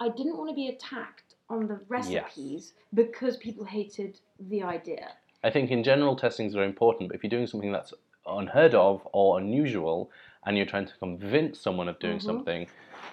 [0.00, 5.12] I didn't want to be attacked on the recipes because people hated the idea.
[5.44, 7.92] I think in general testing is very important, but if you're doing something that's
[8.26, 10.10] unheard of or unusual
[10.46, 12.22] and you're trying to convince someone of doing Mhm.
[12.22, 12.66] something,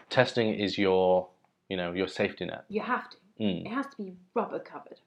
[0.09, 1.27] testing is your,
[1.71, 2.65] you know, your safety net.
[2.67, 3.17] You have to.
[3.39, 3.65] Mm.
[3.65, 4.99] It has to be rubber covered.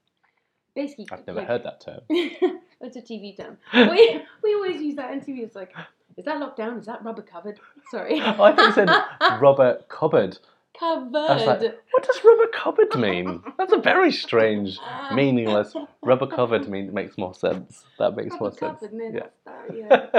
[0.75, 2.01] Basically I've never like- heard that term.
[2.09, 3.59] it's a TV term.
[3.75, 5.41] we, we always use that in TV.
[5.45, 5.73] It's like,
[6.17, 6.79] is that locked down?
[6.79, 7.61] Is that rubber covered?
[7.91, 8.19] Sorry.
[8.25, 8.89] Oh, I think it said
[9.41, 10.39] rubber cupboard.
[10.81, 11.13] covered.
[11.13, 11.61] Like,
[11.93, 13.43] what does rubber cupboard mean?
[13.59, 14.79] That's a very strange,
[15.15, 15.75] meaningless.
[16.03, 17.85] Rubber covered mean, makes more sense.
[18.01, 18.81] That makes more rubber sense.
[18.81, 18.93] covered.
[18.95, 19.27] No, Yeah.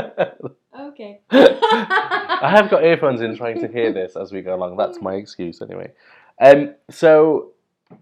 [0.06, 0.38] that,
[0.74, 0.82] yeah.
[0.90, 1.20] Okay.
[1.32, 4.78] I have got earphones in trying to hear this as we go along.
[4.78, 5.92] That's my excuse anyway.
[6.40, 7.52] Um, so,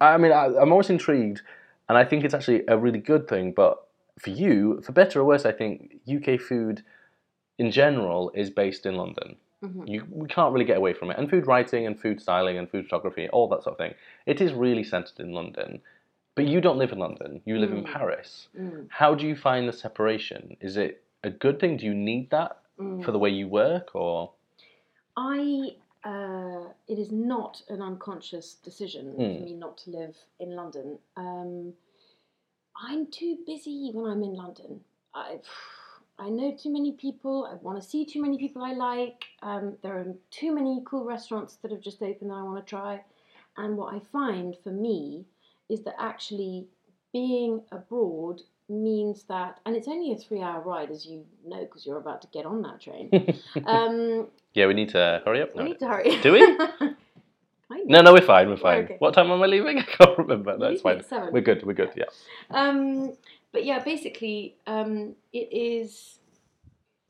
[0.02, 1.42] I mean, I, I'm always intrigued,
[1.90, 3.52] and I think it's actually a really good thing.
[3.52, 3.86] But
[4.20, 6.84] for you, for better or worse, I think UK food
[7.58, 9.36] in general is based in London.
[9.64, 9.88] Mhm.
[9.88, 11.18] You, we can't really get away from it.
[11.18, 13.94] And food writing and food styling and food photography, all that sort of thing,
[14.26, 15.82] it is really centered in London.
[16.36, 17.94] But you don't live in London, you live in Mm.
[17.94, 18.48] Paris.
[18.60, 20.58] Mm, How do you find the separation?
[20.60, 21.78] Is it a good thing?
[21.78, 23.06] Do you need that mm.
[23.06, 24.32] for the way you work or
[25.16, 25.76] I.
[26.04, 29.38] Uh, it is not an unconscious decision Mm.
[29.38, 31.00] for me not to live in London.
[31.16, 31.74] Um,
[32.76, 34.82] I'm too busy when I'm in London.
[35.14, 35.40] I,
[36.20, 37.46] I know too many people.
[37.50, 39.24] I want to see too many people I like.
[39.42, 42.70] Um, there are too many cool restaurants that have just opened that I want to
[42.70, 43.02] try.
[43.58, 45.26] And what I find for me
[45.70, 46.68] is that actually
[47.14, 51.86] being abroad means that, and it's only a three hour ride, as you know, because
[51.86, 53.10] you're about to get on that train.
[53.66, 55.68] um, Yeah, we need to hurry up we now.
[55.70, 56.18] need to hurry.
[56.22, 56.90] Do we?
[57.86, 58.84] No, no, we're fine, we're fine.
[58.84, 58.96] okay.
[59.00, 59.80] What time am I leaving?
[59.80, 60.56] I can't remember.
[60.58, 61.04] That's fine.
[61.04, 61.34] seven.
[61.34, 62.06] We're good, we're good, yeah.
[62.52, 63.14] Um,
[63.52, 66.20] but yeah, basically, um, it is.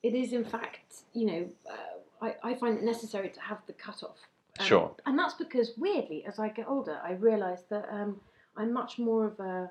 [0.04, 3.74] It is in fact, you know, uh, I, I find it necessary to have the
[3.74, 4.18] cutoff.
[4.60, 4.96] Um, Sure.
[5.06, 8.20] And that's because weirdly, as I get older, I realise that um,
[8.58, 9.70] I'm much more of a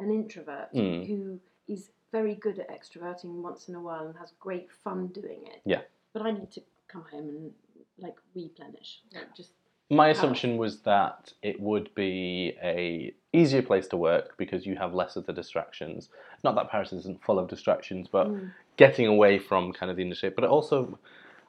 [0.00, 1.06] an introvert Mm.
[1.06, 5.40] who is very good at extroverting once in a while and has great fun doing
[5.46, 5.60] it.
[5.64, 5.82] Yeah.
[6.12, 7.52] But I need to come home and
[7.98, 9.52] like replenish, like just
[9.90, 14.94] My assumption was that it would be a easier place to work because you have
[14.94, 16.08] less of the distractions.
[16.44, 18.52] Not that Paris isn't full of distractions, but Mm.
[18.76, 20.30] getting away from kind of the industry.
[20.30, 20.98] But also,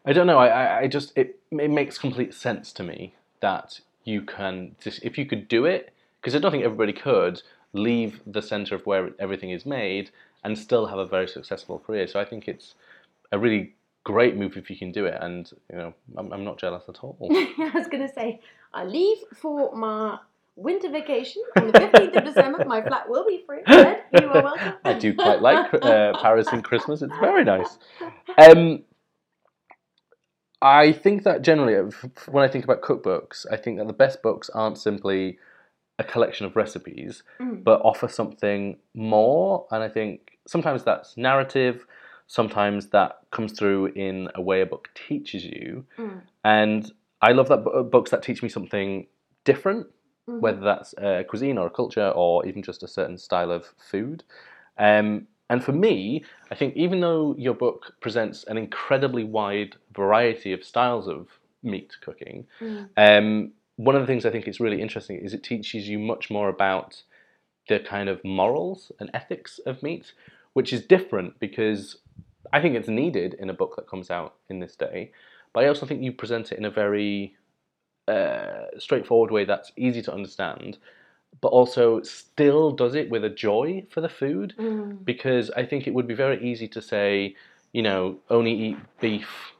[0.05, 0.37] I don't know.
[0.39, 5.17] I, I, just it it makes complete sense to me that you can just if
[5.17, 7.41] you could do it because I don't think everybody could
[7.73, 10.11] leave the center of where everything is made
[10.43, 12.07] and still have a very successful career.
[12.07, 12.75] So I think it's
[13.31, 15.17] a really great move if you can do it.
[15.21, 17.17] And you know, I'm, I'm not jealous at all.
[17.31, 18.41] I was going to say,
[18.73, 20.17] I leave for my
[20.55, 22.63] winter vacation on the 15th of December.
[22.65, 23.61] My flat will be free.
[23.67, 24.73] Ed, you are welcome.
[24.83, 27.01] I do quite like uh, Paris in Christmas.
[27.01, 27.77] It's very nice.
[28.37, 28.83] Um,
[30.61, 31.89] I think that generally, uh,
[32.29, 35.37] when I think about cookbooks, I think that the best books aren't simply
[35.99, 37.63] a collection of recipes, Mm.
[37.63, 39.67] but offer something more.
[39.71, 41.85] And I think sometimes that's narrative,
[42.37, 45.85] sometimes that comes through in a way a book teaches you.
[45.99, 46.21] Mm.
[46.43, 46.91] And
[47.21, 49.05] I love that bu- books that teach me something
[49.43, 49.85] different
[50.27, 50.39] Mhm.
[50.39, 54.23] whether that's a cuisine or a culture or even just a certain style of food.
[54.77, 60.53] Um, and for me, I think even though your book presents an incredibly wide variety
[60.53, 61.27] of styles of
[61.61, 62.89] meat cooking, Mm.
[63.05, 66.31] um, one of the things I think is really interesting is it teaches you much
[66.31, 67.03] more about
[67.67, 70.13] the kind of morals and ethics of meat,
[70.53, 71.97] which is different because
[72.51, 75.11] I think it's needed in a book that comes out in this day.
[75.53, 77.35] But I also think you present it in a very
[78.07, 80.77] uh, straightforward way that's easy to understand,
[81.41, 84.53] but also still does it with a joy for the food.
[84.57, 85.03] Mm.
[85.05, 87.35] Because I think it would be very easy to say,
[87.71, 89.53] you know, only eat beef,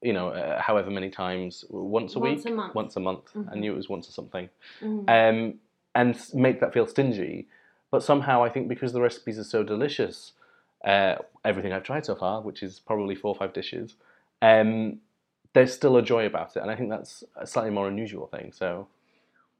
[0.00, 2.74] you know, uh, however many times once a Once week, a month.
[2.74, 3.30] once a month.
[3.36, 3.60] I Mhm.
[3.60, 4.48] knew it was once or something.
[4.80, 5.08] Mm.
[5.08, 5.60] Um,
[5.94, 7.48] and make that feel stingy.
[7.92, 10.32] But somehow I think because the recipes are so delicious,
[10.82, 13.94] uh, everything I've tried so far, which is probably four or five dishes,
[14.40, 15.00] um,
[15.52, 18.50] there's still a joy about it, and I think that's a slightly more unusual thing.
[18.52, 18.88] So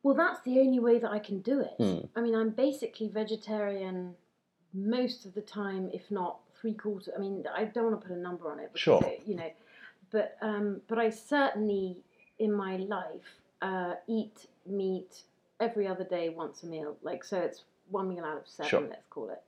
[0.03, 1.75] Well, that's the only way that I can do it.
[1.77, 2.07] Hmm.
[2.17, 4.17] I mean, I'm basically vegetarian
[4.73, 7.11] most of the time, if not three quarters.
[7.15, 9.05] I mean, I don't want to put a number on it, because Sure.
[9.05, 9.51] it- you know,
[10.11, 11.99] but um, but I certainly
[12.39, 15.23] in my life uh, eat meat
[15.61, 16.97] every other day, once a meal.
[17.03, 18.81] Like so, it's one meal out of seven, Sure.
[18.81, 19.43] let's call it.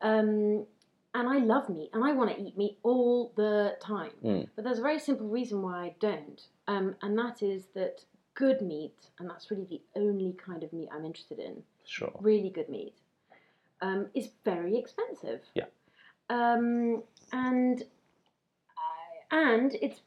[0.00, 0.66] Um,
[1.14, 4.12] and I love meat, and I want to eat meat all the time.
[4.22, 4.48] Mm.
[4.54, 8.60] But there's a very simple reason why I don't, um, and that is that good
[8.60, 12.68] meat, and that's really the only kind of meat I'm interested in, sure, really good
[12.68, 12.94] meat,
[13.80, 15.40] um, is very expensive.
[15.54, 15.64] Yeah.
[16.28, 17.82] Um, and
[19.30, 20.00] and it's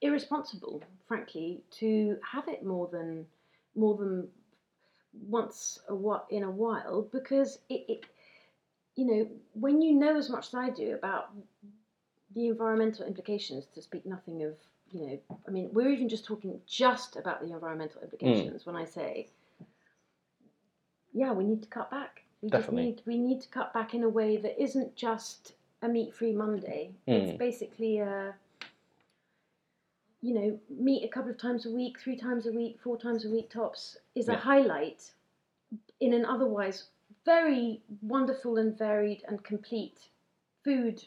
[0.00, 3.26] irresponsible, frankly, to have it more than
[3.76, 4.28] more than
[5.28, 8.06] once a what in a while because it, it
[8.96, 11.30] you know when you know as much as I do about
[12.34, 14.54] the environmental implications to speak nothing of
[14.92, 18.84] you know I mean we're even just talking just about the environmental implications when I
[18.84, 19.28] say
[21.12, 22.92] yeah we need to cut back we Definitely.
[22.92, 26.14] just need we need to cut back in a way that isn't just a meat
[26.14, 27.28] free Monday Mm.
[27.28, 28.34] it's basically a
[30.26, 33.24] you know meet a couple of times a week three times a week four times
[33.24, 35.12] a week tops is a highlight
[36.00, 36.84] in an otherwise
[37.24, 39.98] very wonderful and varied and complete
[40.64, 41.04] food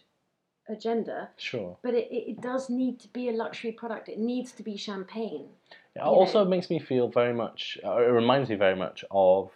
[0.69, 1.75] agenda sure.
[1.82, 4.08] but it, it, it does need to be a luxury product.
[4.08, 5.47] It needs to be champagne.
[5.95, 6.49] It also know.
[6.49, 7.77] makes me feel very much.
[7.84, 9.51] Uh, it reminds me very much of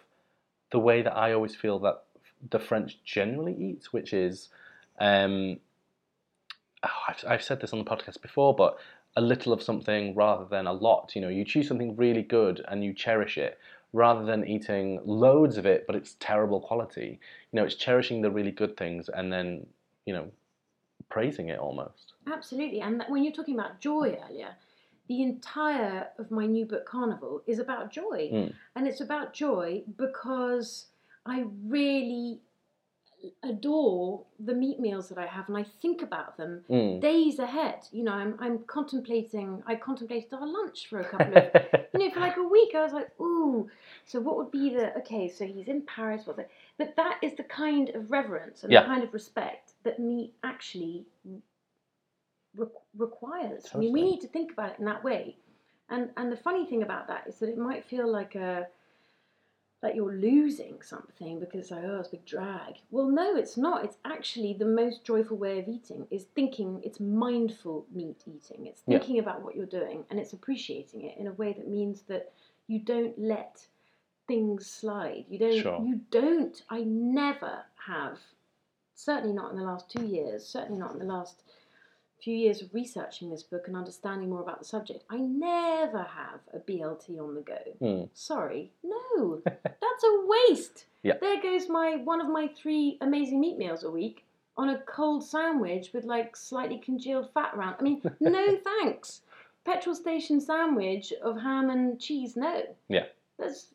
[0.72, 2.04] the way that I always feel that
[2.50, 4.50] the French generally eat, which is,
[5.00, 5.60] um,
[6.84, 8.80] oh, I've, I've said this on the podcast before, but
[9.16, 11.16] a little of something rather than a lot.
[11.16, 13.60] You know, you choose something really good and you cherish it,
[13.94, 17.20] rather than eating loads of it, but it's terrible quality.
[17.52, 19.66] You know, it's cherishing the really good things and then
[20.06, 20.32] you know
[21.10, 22.14] praising it almost.
[22.32, 22.82] Absolutely.
[22.82, 24.56] And when you're talking about joy earlier,
[25.08, 28.30] the entire of my new book Carnal is about joy.
[28.34, 28.54] Mm.
[28.76, 30.88] And it's about joy because
[31.26, 32.42] I really
[33.44, 37.00] adore the meat meals that I have and I think about them Mm.
[37.00, 37.88] days ahead.
[37.92, 41.44] You know, I'm, I'm contemplating, I contemplated our lunch for a couple of
[41.94, 43.70] you know, for like a week, I was like, ooh,
[44.06, 46.50] so what would be the, okay, so he's in Paris, what's it?
[46.78, 48.82] But that is the kind of reverence and Yeah.
[48.82, 51.06] the kind of respect that meat actually
[52.56, 53.68] re- requires.
[53.74, 55.38] I mean, we need to think about it in that way.
[55.90, 58.68] And, and the funny thing about that is that it might feel like a,
[59.84, 62.76] like you're losing something because like, oh, it's a big drag.
[62.90, 63.84] Well, no, it's not.
[63.84, 66.80] It's actually the most joyful way of eating is thinking.
[66.86, 68.66] It's mindful meat eating.
[68.66, 68.98] It's Yeah.
[68.98, 72.32] thinking about what you're doing and it's appreciating it in a way that means that
[72.68, 73.68] you don't let
[74.26, 75.26] things slide.
[75.28, 75.62] You don't.
[75.62, 75.82] Sure.
[75.84, 76.64] You don't.
[76.70, 78.20] I never have.
[78.96, 80.46] Certainly not in the last two years.
[80.48, 81.44] Certainly not in the last
[82.24, 85.04] few years of researching this book and understanding more about the subject.
[85.10, 87.58] I never have a BLT on the go.
[87.82, 88.10] Mm.
[88.14, 90.86] Sorry, no, that's a waste.
[91.04, 91.16] Yeah.
[91.20, 94.24] There goes my one of my three amazing meat meals a week
[94.56, 97.76] on a cold sandwich with like slightly congealed fat around.
[97.80, 99.22] I mean, no thanks.
[99.66, 102.64] Petrol station sandwich of ham and cheese, no.
[102.90, 103.06] Yeah.
[103.40, 103.68] That's,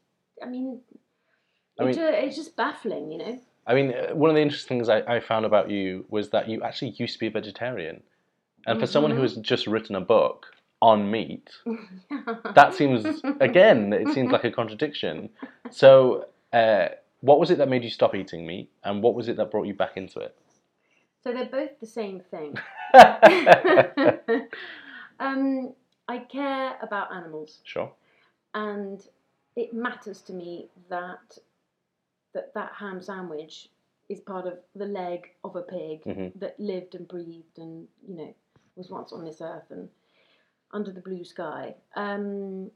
[0.42, 0.80] I mean,
[1.78, 3.38] I mean- ju- it's just baffling, you know.
[3.66, 6.48] I mean, uh, one of the interesting things I, I found about you was that
[6.48, 8.02] you actually used to be a vegetarian.
[8.66, 9.22] And for someone who Mhm.
[9.22, 10.46] has just written a book
[10.82, 11.50] on meat,
[12.54, 15.30] that seems, again, it seems like a contradiction.
[15.70, 16.88] So, uh,
[17.20, 18.70] what was it that made you stop eating meat?
[18.84, 20.36] And what was it that brought you back into it?
[21.24, 22.56] So they're both the same thing.
[25.20, 25.72] um,
[26.08, 27.60] I care about animals.
[27.64, 27.92] sure.
[28.54, 29.06] and
[29.56, 31.36] it matters to me that
[32.32, 33.68] that that ham sandwich
[34.08, 36.32] is part of the leg of a pig Mhm.
[36.36, 38.34] that lived and breathed and you know
[38.78, 39.88] was once on this earth and
[40.72, 41.74] under the blue sky.
[41.96, 42.70] Um,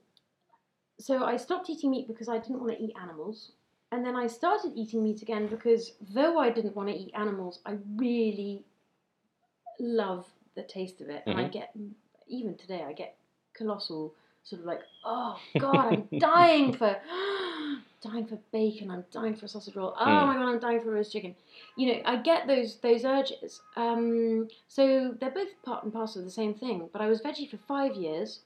[0.99, 3.53] so I stopped eating meat because I didn't want to eat animals,
[3.91, 7.61] and then I started eating meat again because though I didn't want to eat animals,
[7.65, 8.65] I really
[9.81, 11.53] love the taste of it, and I Mhm.
[11.53, 11.77] get
[12.29, 13.17] even today I get
[13.53, 14.15] colossal
[14.45, 16.97] sort of like oh god I'm dying for
[18.03, 18.91] dying for bacon.
[18.91, 19.95] I'm dying for a sausage roll.
[19.99, 20.27] Oh Mm.
[20.27, 21.35] my god I'm dying for roast chicken.
[21.77, 23.61] You know I get those those urges.
[23.77, 27.49] Um, so they're both part and parcel of the same thing but I was veggie
[27.51, 28.41] for five years.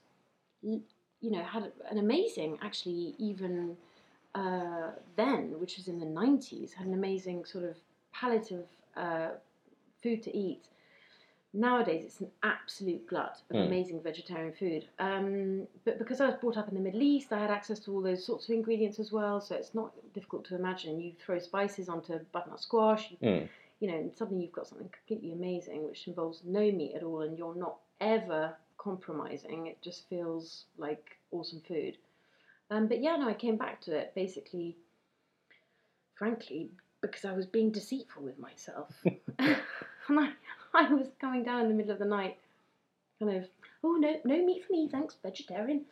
[0.61, 0.81] You
[1.21, 3.75] know had an amazing actually even
[4.35, 7.75] uh, then which was in the 90s had an amazing sort of
[8.13, 9.29] palette of uh,
[10.03, 10.61] food to eat
[11.53, 13.65] nowadays it's an absolute glut of Mm.
[13.67, 14.87] amazing vegetarian food.
[14.99, 17.93] Um, but because I was brought up in the Middle East, I had access to
[17.93, 19.39] all those sorts of ingredients as well.
[19.41, 20.99] So it's not difficult to imagine.
[20.99, 23.49] You throw spices onto butternut squash, you, Mm.
[23.79, 27.21] you know, and suddenly you've got something completely amazing, which involves no meat at all,
[27.21, 29.67] and you're not ever compromising.
[29.67, 31.97] It just feels like awesome food.
[32.69, 34.75] Um, but yeah, no, I came back to it basically,
[36.15, 36.69] frankly,
[37.01, 38.93] because I was being deceitful with myself.
[39.39, 40.31] and I,
[40.89, 42.37] I was coming down in the middle of the night,
[43.19, 43.45] kind of,
[43.83, 45.85] oh no, no meat for me, thanks, vegetarian.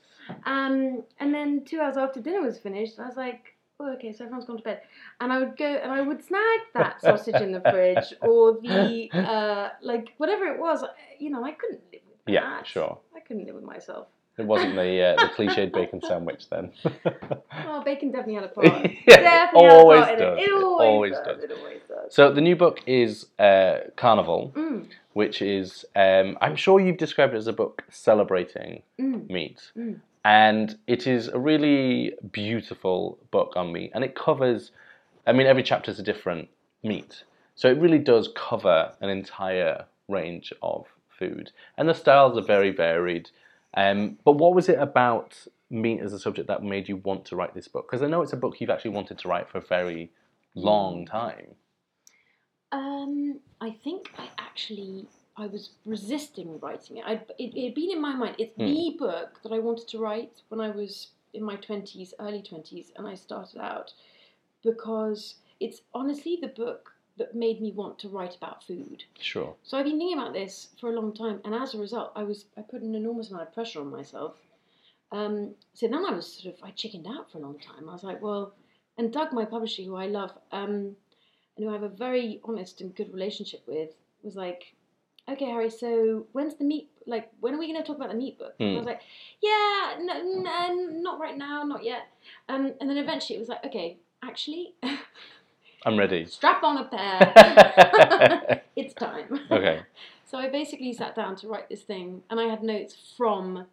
[0.46, 4.24] Um, and then two hours after dinner was finished, I was like, oh, okay, so
[4.24, 4.82] everyone's gone to bed.
[5.20, 9.10] And I would go and I would snag that sausage in the fridge or the,
[9.14, 10.84] uh, like, whatever it was.
[11.20, 12.32] You know, I couldn't live with that.
[12.32, 13.00] Yeah, sure.
[13.16, 14.08] I couldn't live with myself.
[14.38, 16.72] It wasn't the uh, the cliched bacon sandwich then.
[17.66, 18.92] Well, bacon definitely had a part.
[19.08, 20.38] Yeah, definitely always had a part does.
[20.40, 20.44] in it.
[20.44, 21.26] It It always, always does.
[21.26, 21.44] does.
[21.44, 22.14] It always does.
[22.14, 27.34] so the new book is uh, Carnival, Mm, which is um, I'm sure you've described
[27.34, 29.72] it as a book celebrating mm, meat.
[29.78, 30.00] mm.
[30.26, 34.72] and it is a really beautiful book on meat and it covers
[35.28, 36.50] i mean every chapter is a different
[36.84, 37.24] meat
[37.56, 40.86] so it really does cover an entire range of
[41.20, 43.30] food and the styles are very varied
[43.76, 47.36] um, but what was it about meat as a subject that made you want to
[47.36, 49.60] write this book because i know it's a book you've actually wanted to write for
[49.60, 50.12] a very
[50.56, 51.56] long time
[52.72, 55.08] Um, I think I actually
[55.38, 57.06] I was resisting writing it.
[57.08, 58.38] I it, it had been in my mind.
[58.40, 58.66] It's Hmm.
[58.66, 62.92] the book that I wanted to write when I was in my twenties, early twenties,
[62.98, 63.94] and I started out
[64.64, 69.04] because it's honestly the book that made me want to write about food.
[69.20, 72.12] sure So I've been thinking about this for a long time, and as a result,
[72.16, 74.36] I was I put an enormous amount of pressure on myself.
[75.12, 77.88] Um, so then I was sort of I chickened out for a long time.
[77.90, 78.54] I was like, well,
[78.98, 80.96] and Doug, my publisher, who I love, um,
[81.56, 83.92] and who I have a very honest and good relationship with,
[84.24, 84.76] was like,
[85.30, 86.90] okay, Harry, so when's the meat?
[87.08, 88.56] Like, when are we going to talk about the meat book?
[88.60, 88.78] And I Hmm.
[88.78, 89.02] was like,
[89.42, 92.08] yeah, no, no, not right now, not yet.
[92.50, 94.74] Um, and then eventually it was like, okay, actually,
[95.86, 98.62] i'm ready strap on a pair.
[98.76, 99.40] it's time.
[99.52, 99.82] okay
[100.28, 103.68] So I basically sat down to write this thing, and I had notes from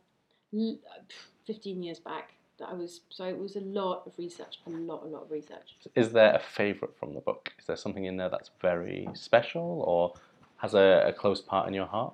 [1.47, 2.35] 15 years back.
[2.59, 5.31] That I was so it was a lot of research, a lot, a lot of
[5.31, 5.75] research.
[5.97, 9.83] is there a favorite from the book is there something in there that's very special
[9.87, 10.13] or
[10.59, 12.13] has a, a close part in your heart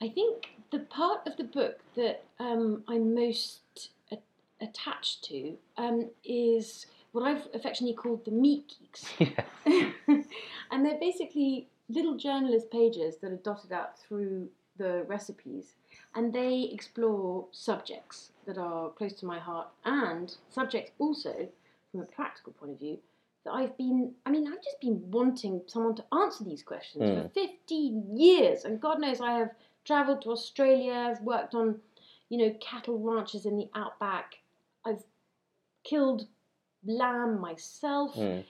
[0.00, 4.18] I think the part of the book that um, I'm most a-
[4.60, 6.86] attached to um, is
[7.16, 9.06] what I've affectionately called the meat geeks.
[9.18, 9.46] yes
[10.70, 15.74] and they're basically little journalist pages that are dotted out through the recipes,
[16.14, 21.48] and they explore subjects that are close to my heart and subjects also
[21.90, 22.98] from a practical point of view
[23.44, 27.22] that I've been, I mean, I've just been wanting someone to answer these questions for
[27.22, 27.48] hmm.
[27.48, 29.52] 15 years, and God knows I have
[29.86, 31.80] travelled to Australia, I've worked on,
[32.28, 34.34] you know, cattle ranches in the outback,
[34.84, 35.02] I've
[35.82, 36.26] killed
[36.86, 38.44] lamb myself Mm.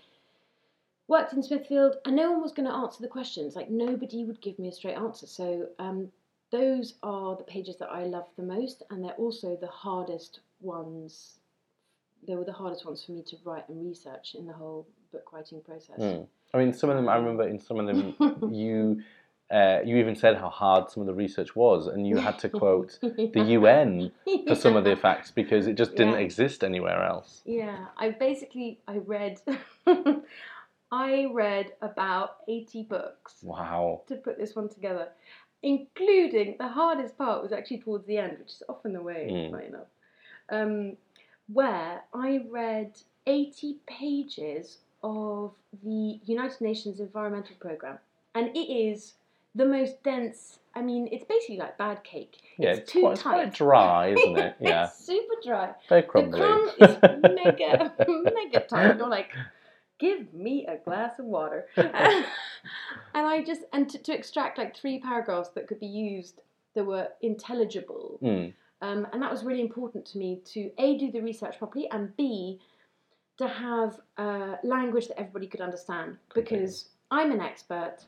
[1.09, 3.55] worked in Smithfield, and no one was going to answer the questions.
[3.57, 5.27] Like nobody would give me a straight answer.
[5.27, 6.11] So um,
[6.51, 11.39] those are the pages that I love the most, and they're also the hardest ones.
[12.27, 15.33] They were the hardest ones for me to write and research in the whole book
[15.33, 15.99] writing process.
[16.01, 16.27] Mm.
[16.55, 17.09] I mean, some of them.
[17.09, 18.15] I remember in some of them,
[18.53, 19.03] you
[19.51, 22.49] uh, you even said how hard some of the research was, and you had to
[22.49, 24.11] quote the UN
[24.49, 26.21] for some of the facts because it just didn't Yeah.
[26.21, 27.43] exist anywhere else.
[27.45, 29.41] Yeah, I basically I read,
[30.93, 33.37] I read about eighty books.
[33.43, 34.03] Wow.
[34.09, 35.09] to put this one together,
[35.63, 39.51] including the hardest part was actually towards the end, which is often the way, Mm.
[39.51, 39.89] funny enough,
[40.51, 40.97] um,
[41.53, 42.93] where I read
[43.27, 45.53] 80 pages of
[45.85, 47.99] the United Nations Environmental Programme.
[48.35, 49.15] And it is
[49.57, 52.43] the most dense, I mean, it's basically like bad cake.
[52.59, 54.57] Yeah, it's, it's, too quite, it's quite dry, isn't it?
[54.61, 55.73] Yeah, it's super dry.
[55.89, 56.39] very crumbly.
[56.39, 57.93] The crumb is mega,
[58.35, 58.99] mega tight.
[58.99, 59.33] You're like,
[59.99, 61.67] give me a glass of water.
[61.77, 62.27] and
[63.15, 66.43] I just, and to, to extract like three paragraphs that could be used
[66.75, 68.19] that were intelligible.
[68.23, 68.53] Mm.
[68.83, 72.15] Um, and that was really important to me to A, do the research properly, and
[72.19, 72.61] B,
[73.39, 76.19] to have uh, language that everybody could understand.
[76.35, 78.05] Because I'm an expert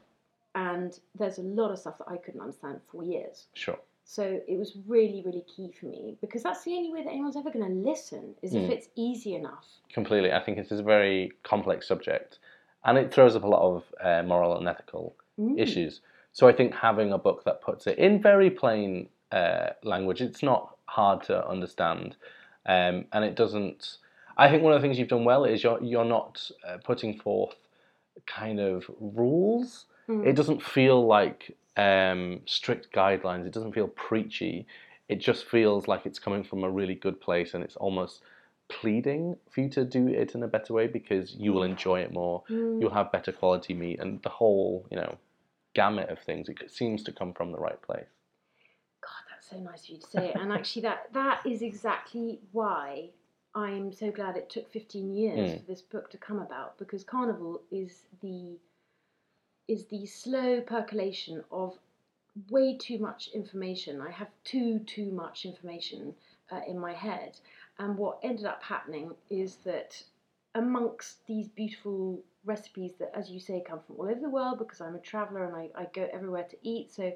[0.58, 3.46] and there's a lot of stuff that I couldn't understand for years.
[3.54, 3.78] Sure.
[4.04, 7.36] So it was really, really key for me because that's the only way that anyone's
[7.36, 8.70] ever going to listen is if Mm.
[8.70, 9.66] it's easy enough.
[9.92, 10.32] Completely.
[10.32, 12.38] I think it is a very complex subject,
[12.84, 15.58] and it throws up a lot of uh, moral and ethical Mm.
[15.58, 16.00] issues.
[16.32, 20.42] So I think having a book that puts it in very plain uh, language, it's
[20.42, 22.16] not hard to understand,
[22.66, 23.98] um, and it doesn't.
[24.36, 27.12] I think one of the things you've done well is you're you're not uh, putting
[27.18, 27.56] forth
[28.26, 29.86] kind of rules.
[30.08, 30.26] Mm.
[30.26, 33.46] It doesn't feel like um, strict guidelines.
[33.46, 34.66] It doesn't feel preachy.
[35.08, 38.22] It just feels like it's coming from a really good place, and it's almost
[38.68, 42.12] pleading for you to do it in a better way because you will enjoy it
[42.12, 42.42] more.
[42.50, 42.80] Mm.
[42.80, 45.16] You'll have better quality meat, and the whole you know
[45.74, 46.48] gamut of things.
[46.48, 48.06] It seems to come from the right place.
[49.00, 50.32] God, that's so nice of you to say.
[50.32, 53.10] And actually, that that is exactly why
[53.54, 55.60] I'm so glad it took 15 years Mm.
[55.60, 58.58] for this book to come about because Carnal is the
[59.68, 61.78] is the slow percolation of
[62.50, 64.00] way too much information.
[64.00, 66.14] I have too too much information
[66.50, 67.38] uh, in my head,
[67.78, 70.02] and what ended up happening is that
[70.54, 74.80] amongst these beautiful recipes that, as you say, come from all over the world because
[74.80, 76.92] I'm a traveller and I, I go everywhere to eat.
[76.92, 77.12] So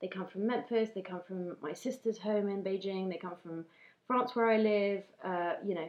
[0.00, 3.64] they come from Memphis, they come from my sister's home in Beijing, they come from
[4.06, 5.88] France where I live, uh, you know.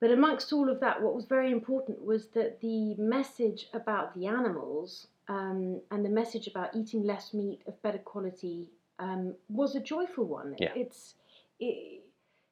[0.00, 4.26] But amongst all of that, what was very important was that the message about the
[4.26, 8.68] animals um, and the message about eating less meat of better quality
[9.00, 10.54] um, was a joyful one.
[10.58, 10.72] Yeah.
[10.76, 11.14] It's
[11.60, 12.02] it,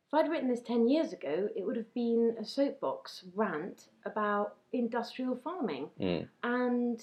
[0.09, 4.57] if I'd written this ten years ago, it would have been a soapbox rant about
[4.73, 6.29] industrial farming Mm.
[6.43, 7.03] and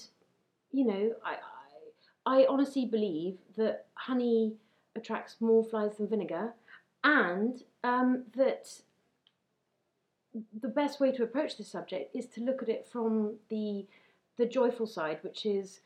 [0.70, 1.34] you know I,
[2.26, 4.54] I i honestly believe that honey
[4.96, 6.54] attracts more flies than vinegar
[7.02, 8.70] and um, that
[10.60, 13.86] the best way to approach this subject is to look at it from the
[14.36, 15.80] the joyful side which is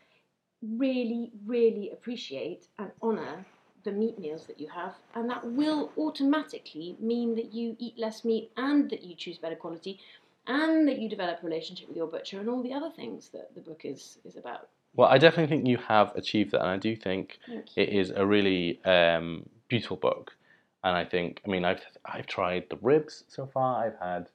[0.63, 3.45] really really appreciate and honor
[3.85, 8.25] the meat meals that you have and that will automatically mean that you eat less
[8.25, 10.01] meat and that you choose better quality
[10.49, 13.55] and that you develop a relationship with your butcher and all the other things that
[13.55, 14.69] the book is is about.
[14.97, 17.39] Well, I definitely think you have achieved that, and I do think
[17.77, 20.35] it is a really um, beautiful book.
[20.83, 23.85] And I think, I mean, I've I've tried the ribs so far.
[23.85, 24.29] I've had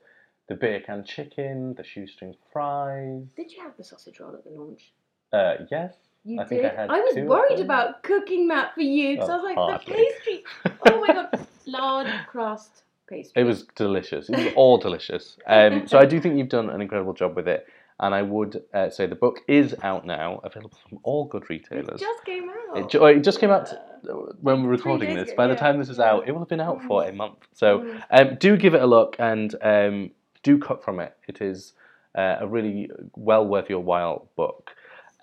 [0.53, 3.23] the beer can chicken, the shoestring fries.
[3.35, 4.93] Did you have the sausage roll at the launch?
[5.31, 5.95] Uh, yes.
[6.23, 6.77] You I think I did.
[6.77, 9.95] had was worried about cooking that for you because Oh, I was like, hardly.
[9.95, 10.43] the pastry.
[10.85, 13.41] Oh my god, large crust pastry.
[13.41, 14.29] It was delicious.
[14.29, 15.37] It was all delicious.
[15.47, 17.65] Um, so I do think you've done an incredible job with it.
[17.99, 22.01] And I would uh, say the book is out now, available from all good retailers.
[22.01, 22.77] It just came out.
[22.77, 24.11] It, ju- it just came out Yeah.
[24.11, 25.29] uh, when we're recording this.
[25.29, 27.09] ago, By the yeah, time this is out, it will have been out for Mm.
[27.09, 27.39] a month.
[27.53, 28.03] So Mm.
[28.11, 30.11] um, do give it a look and um,
[30.43, 31.15] do cut from it.
[31.27, 31.73] It is
[32.15, 34.71] uh, a really well worth your while book.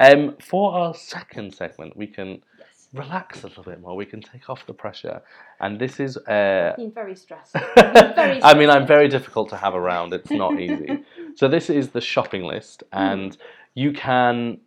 [0.00, 2.88] Um, for our second segment, we can yes.
[2.94, 3.94] relax a little bit more.
[3.94, 5.20] We can take off the pressure,
[5.60, 6.16] and this is.
[6.16, 7.52] Uh, Been very stressed.
[7.76, 10.14] very I mean, I'm very difficult to have around.
[10.14, 11.04] It's not easy.
[11.36, 13.36] so this is the shopping list, and
[13.74, 14.58] you can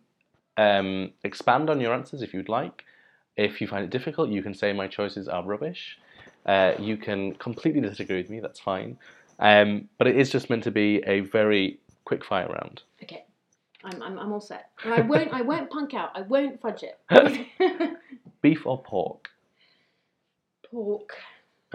[0.56, 2.84] um, expand on your answers if you'd like.
[3.36, 5.98] If you find it difficult, you can say my choices are rubbish.
[6.46, 8.38] Uh, you can completely disagree with me.
[8.38, 8.98] That's fine.
[9.38, 12.82] Um, but it is just meant to be a very quick fire round.
[13.02, 13.24] Okay.
[13.84, 14.70] I'm, I'm, I'm all set.
[14.84, 16.10] And I won't I won't punk out.
[16.14, 16.98] I won't fudge it.
[18.42, 19.28] Beef or pork?
[20.70, 21.14] Pork.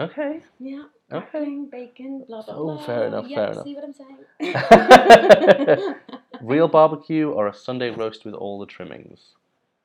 [0.00, 0.40] Okay.
[0.58, 0.84] Yeah.
[1.12, 1.26] Okay.
[1.30, 2.86] Crackling, bacon, blah blah Oh, blah.
[2.86, 3.64] fair enough, Yeah, fair enough.
[3.64, 5.94] See what I'm saying?
[6.40, 9.34] Real barbecue or a Sunday roast with all the trimmings?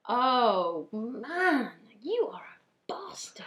[0.07, 1.71] oh man,
[2.01, 3.45] you are a bastard.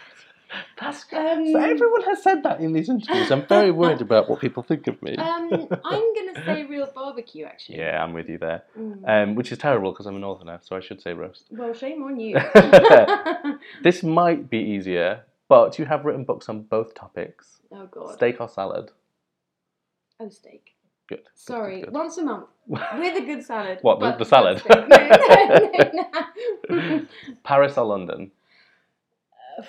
[0.81, 3.31] That's Um, so everyone has said that in these interviews.
[3.31, 5.17] I'm very worried about what people think of me.
[5.17, 7.79] Um, I'm gonna say real barbecue actually.
[7.79, 8.63] yeah, I'm with you there.
[8.79, 9.03] Mm.
[9.07, 11.45] Um, which is terrible because I'm a northerner, so I should say roast.
[11.51, 12.39] Well, shame on you.
[13.83, 18.15] This might be easier, but you have written books on both topics: oh god.
[18.15, 18.91] steak or salad.
[20.21, 20.75] Oh steak.
[21.09, 21.21] Good.
[21.21, 23.79] good, Sorry, good, once a month with a good salad.
[23.83, 24.63] What, the- the salad?
[24.69, 26.01] No, no,
[26.69, 27.07] no.
[27.45, 28.31] Paris or London?
[29.59, 29.65] no.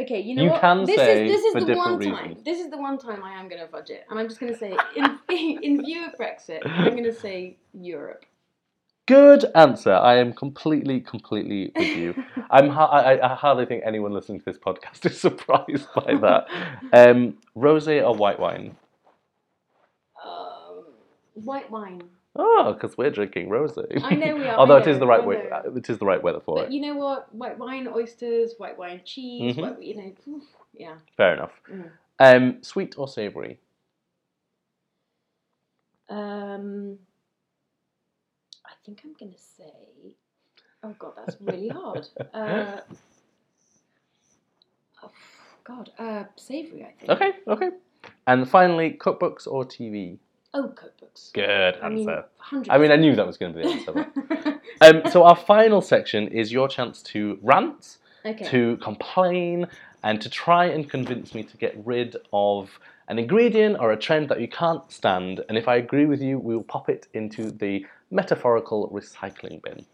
[0.00, 0.60] Okay, you know You what?
[0.60, 2.14] can this say is this is for the one time.
[2.14, 2.44] reasons.
[2.44, 4.52] This is the one time I am going to fudge it, and I'm just going
[4.52, 5.18] to say, in
[5.62, 8.24] in view of Brexit, I'm going to say Europe.
[9.06, 9.92] Good answer.
[9.92, 12.14] I am completely, completely with you.
[12.50, 12.68] I'm.
[12.70, 16.46] Ha- I, I hardly think anyone listening to this podcast is surprised by that.
[16.92, 18.76] Um, rosé or white wine?
[20.24, 20.84] Um,
[21.34, 22.02] white wine.
[22.36, 24.02] Oh, because we're drinking rosé.
[24.04, 25.50] I know we are, Although it is the right way.
[25.50, 26.72] uh, It is the right weather for But it.
[26.72, 27.34] you know what?
[27.34, 29.56] White wine, oysters, white wine, cheese.
[29.56, 29.62] Mhm.
[29.62, 30.40] White, you know,
[30.72, 30.94] yeah.
[31.16, 31.52] Fair enough.
[31.68, 31.90] Mm.
[32.20, 33.58] Um, sweet or savoury?
[36.08, 36.98] Um,
[38.64, 40.14] I think I'm going to say.
[40.82, 42.06] Oh God, that's really hard.
[42.34, 42.80] Uh,
[45.02, 45.10] oh,
[45.64, 46.84] God, uh, savoury.
[46.84, 47.10] I think.
[47.10, 47.70] Okay, okay.
[48.26, 50.18] And finally, cookbooks or TV?
[50.52, 51.32] Oh, cookbooks.
[51.32, 52.24] Good I mean, answer.
[52.52, 52.66] 100%.
[52.70, 54.60] I mean, I knew that was going to be the answer.
[54.80, 58.44] um, so our final section is your chance to rant, okay.
[58.46, 59.68] to complain,
[60.02, 64.28] and to try and convince me to get rid of an ingredient or a trend
[64.28, 65.44] that you can't stand.
[65.48, 69.84] And if I agree with you, we will pop it into the metaphorical recycling bin.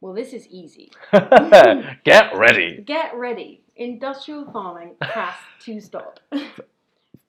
[0.00, 0.92] Well, this is easy.
[1.12, 2.82] Get ready.
[2.86, 3.60] Get ready.
[3.76, 5.34] Industrial farming has
[5.64, 6.20] to stop.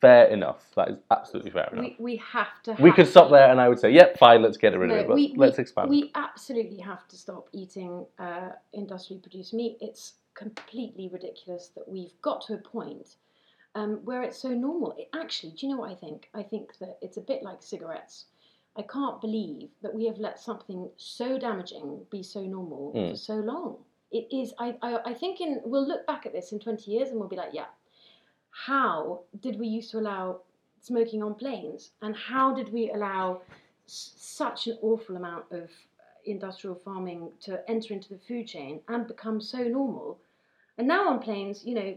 [0.01, 0.63] Fair enough.
[0.75, 1.83] That is absolutely fair enough.
[1.85, 2.75] we, we have to.
[2.79, 3.11] We could to.
[3.11, 4.41] stop there, and I would say, "Yep, fine.
[4.41, 5.89] Let's get rid of it." But we- let's we- expand.
[5.91, 9.77] We absolutely have to stop eating uh, industrially produced meat.
[9.79, 13.15] It's completely ridiculous that we've got to a point
[13.75, 14.95] um, where it's so normal.
[14.97, 16.29] It actually, do you know what I think?
[16.33, 18.25] I think that it's a bit like cigarettes.
[18.77, 23.11] I can't believe that we have let something so damaging be so normal Mm.
[23.11, 23.77] for so long.
[24.11, 24.53] It is.
[24.59, 25.11] I, I.
[25.11, 27.53] I think in we'll look back at this in twenty years and we'll be like,
[27.53, 27.65] yeah,
[28.51, 30.41] how did we used to allow
[30.81, 33.41] smoking on planes, and how did we allow
[33.87, 38.81] s- such an awful amount of uh, industrial farming to enter into the food chain
[38.87, 40.19] and become so normal?
[40.77, 41.95] And now on planes, you know,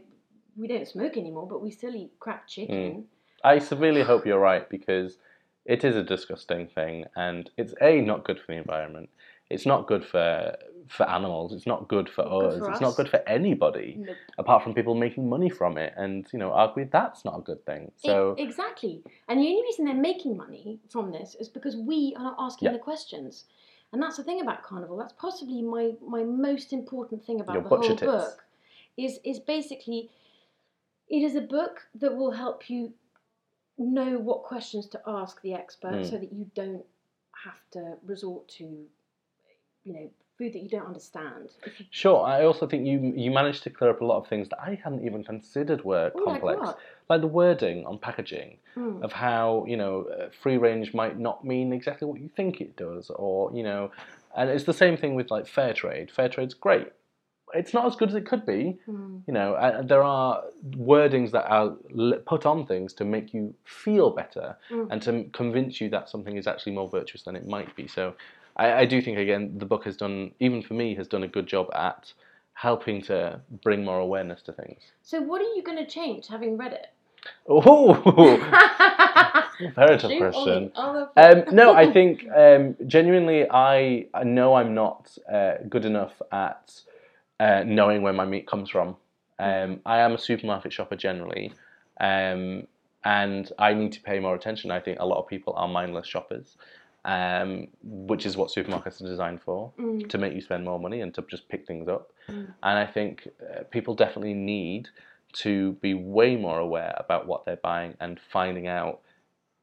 [0.56, 2.76] we don't smoke anymore, but we still eat crap chicken.
[2.76, 3.04] Mm.
[3.42, 5.18] I severely hope you're right because
[5.64, 9.08] it is a disgusting thing, and it's a not good for the environment.
[9.50, 10.56] It's not good for
[10.88, 11.52] for animals.
[11.54, 12.58] It's not good for Not good us.
[12.58, 12.80] for it's us.
[12.82, 14.04] not good for anybody,
[14.38, 15.94] apart from people making money from it.
[15.96, 17.90] And you know, arguably that's not a good thing.
[17.96, 19.02] So exactly.
[19.28, 22.66] And the only reason they're making money from this is because we are not asking
[22.66, 22.72] Yeah.
[22.72, 23.44] the questions.
[23.92, 24.96] And that's the thing about Carnal.
[24.96, 28.02] That's possibly my, my most important thing about Your the whole tips.
[28.02, 28.44] book.
[28.96, 30.10] Is is basically
[31.08, 32.92] it is a book that will help you
[33.78, 36.10] know what questions to ask the expert Mm.
[36.10, 36.84] so that you don't
[37.44, 38.86] have to resort to
[39.84, 41.50] you know food that you don't understand.
[41.90, 44.58] Sure, I also think you you managed to clear up a lot of things that
[44.60, 46.78] I hadn't even considered were Ooh, like complex, what?
[47.08, 48.58] like the wording on packaging.
[48.76, 49.04] Mm.
[49.04, 52.76] of how you know uh, free range might not mean exactly what you think it
[52.76, 53.92] does, or you know,
[54.36, 56.10] and it's the same thing with like fair trade.
[56.10, 56.88] Fair trade's great.
[57.52, 58.80] It's not as good as it could be.
[58.88, 59.22] Mm.
[59.28, 61.70] You know, and there are wordings that are
[62.26, 64.88] put on things to make you feel better Mm.
[64.90, 67.86] and to convince you that something is actually more virtuous than it might be.
[67.86, 68.14] So,
[68.56, 71.28] I, I do think again the book has done, even for me, has done a
[71.28, 72.12] good job at
[72.54, 74.80] helping to bring more awareness to things.
[75.02, 76.86] So what are you going to change having read it?
[77.48, 77.94] Oh,
[79.74, 80.72] very tough Shoot on the question.
[81.16, 86.80] Um, no, I think um, genuinely, I, I know I'm not uh, good enough at
[87.38, 88.96] uh, knowing where my meat comes from.
[89.38, 91.52] Um, I am a supermarket shopper generally,
[92.00, 92.66] um,
[93.04, 94.70] and I need to pay more attention.
[94.72, 96.56] I think a lot of people are mindless shoppers,
[97.04, 100.08] um, which is what supermarkets are designed for Mm.
[100.08, 102.12] to make you spend more money and to just pick things up.
[102.28, 102.46] Mm.
[102.62, 104.88] And I think uh, people definitely need
[105.34, 109.00] to be way more aware about what they're buying and finding out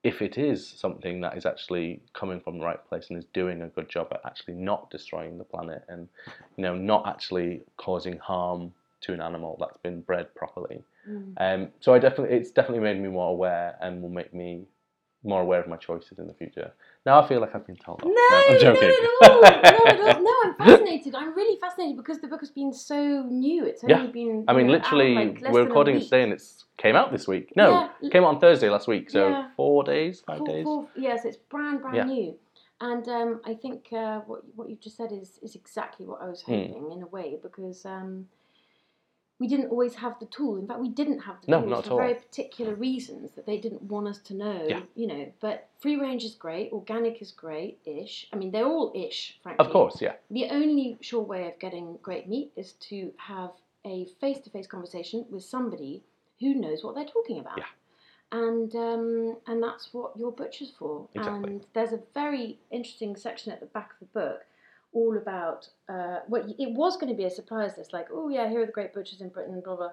[0.04, 3.62] if it is something that is actually coming from the right place and is doing
[3.62, 6.08] a good job at actually not destroying the planet and
[6.58, 10.84] you know not actually causing harm to an animal that's been bred properly.
[11.10, 11.34] Mm.
[11.38, 14.66] Um, so I definitely it's definitely made me more aware and will make me
[15.24, 16.72] more aware of my choices in the future.
[17.06, 18.08] Now I feel like I've been told off.
[18.08, 18.92] No, I'm joking.
[19.22, 19.86] not at all.
[19.98, 21.16] No, at no, I'm fascinated.
[21.16, 23.66] I'm really fascinated because the book has been so new.
[23.66, 24.12] It's only Yeah.
[24.12, 24.46] been.
[24.48, 27.54] I mean, know, literally, like, we're recording it today and it's came out this week.
[27.56, 28.10] No, Yeah.
[28.12, 29.10] came out on Thursday last week.
[29.10, 29.48] So Yeah.
[29.56, 30.64] four days, five Four- days.
[30.64, 32.04] four- yes, it's brand brand Yeah.
[32.04, 32.36] new,
[32.82, 36.30] and um, I think uh, what what you've just said is is exactly what I
[36.30, 36.52] was Hmm.
[36.54, 38.28] hoping in a way because um,
[39.42, 40.58] we didn't always have the tool.
[40.58, 43.82] In fact, we didn't have the No, tools for very particular reasons that they didn't
[43.82, 44.68] want us to know.
[44.70, 44.82] Yeah.
[44.94, 48.28] You know, but free range is great, organic is great ish.
[48.32, 49.66] I mean, they're all ish, frankly.
[49.66, 50.14] Of course, yeah.
[50.30, 53.50] The only sure way of getting great meat is to have
[53.84, 56.04] a face to face conversation with somebody
[56.40, 57.58] who knows what they're talking about.
[57.58, 57.64] Yeah.
[58.32, 61.10] And um, and that's what your butcher's for.
[61.16, 61.50] Exactly.
[61.50, 64.42] And there's a very interesting section at the back of the book
[64.94, 68.50] all about uh, what it was going to be a surprise list, like oh yeah,
[68.50, 69.92] here are the great butchers in Britain, blah blah.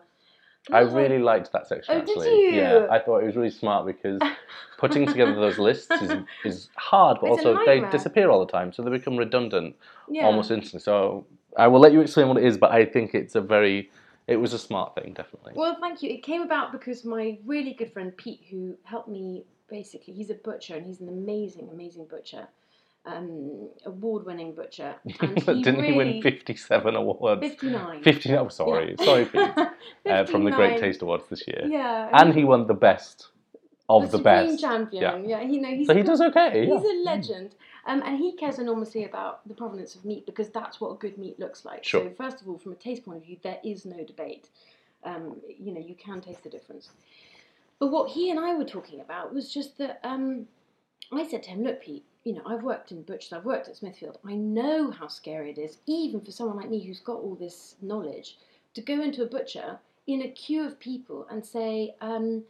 [0.71, 2.57] I like, really liked that section Oh, did actually.
[2.57, 2.87] Yeah.
[2.91, 4.21] I thought it was really smart because
[4.79, 6.13] putting together those lists is,
[6.45, 9.77] is hard, but It's also they disappear all the time, so they become redundant
[10.11, 10.25] yeah.
[10.25, 10.81] almost instantly.
[10.81, 11.27] So
[11.57, 13.91] I will let you explain what it is, but I think it's a very,
[14.27, 15.55] it was a smart thing, definitely.
[15.57, 16.11] Well, thank you.
[16.11, 20.35] It came about because my really good friend Pete, who helped me basically, he's a
[20.35, 22.47] butcher and he's an amazing, amazing butcher,
[23.07, 24.95] um, award-winning butcher.
[25.21, 27.41] And he Didn't he win 57 awards?
[27.41, 28.03] 59.
[28.03, 29.05] 59, oh, sorry, Yeah.
[29.05, 29.51] sorry, Pete.
[30.07, 31.65] Uh, from the Great Taste Awards this year.
[31.67, 32.09] Yeah.
[32.13, 33.29] And he won the best
[33.89, 34.61] of the, Supreme best.
[34.61, 35.29] champion.
[35.29, 35.41] Yeah.
[35.43, 36.61] he know he's So he does okay.
[36.67, 36.93] He's yeah.
[36.93, 37.55] a legend.
[37.87, 41.17] Um, and he cares enormously about the provenance of meat because that's what a good
[41.17, 41.85] meat looks like.
[41.85, 42.05] Sure.
[42.05, 44.49] So, first of all, from a taste point of view, there is no debate.
[45.05, 46.91] Um, you know, you can taste the difference.
[47.79, 50.47] But what he and I were talking about was just that um,
[51.13, 53.77] I said to him, Look, Pete, you know, I've worked in butchers, I've worked at
[53.77, 54.19] Smithfield.
[54.33, 57.77] I know how scary it is, even for someone like me who's got all this
[57.81, 58.37] knowledge,
[58.75, 62.45] to go into a butcher in a queue of people and say, um,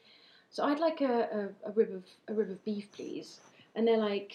[0.50, 1.16] so I'd like a,
[1.64, 3.40] a, a rib of a rib of beef, please.
[3.74, 4.32] And they're like,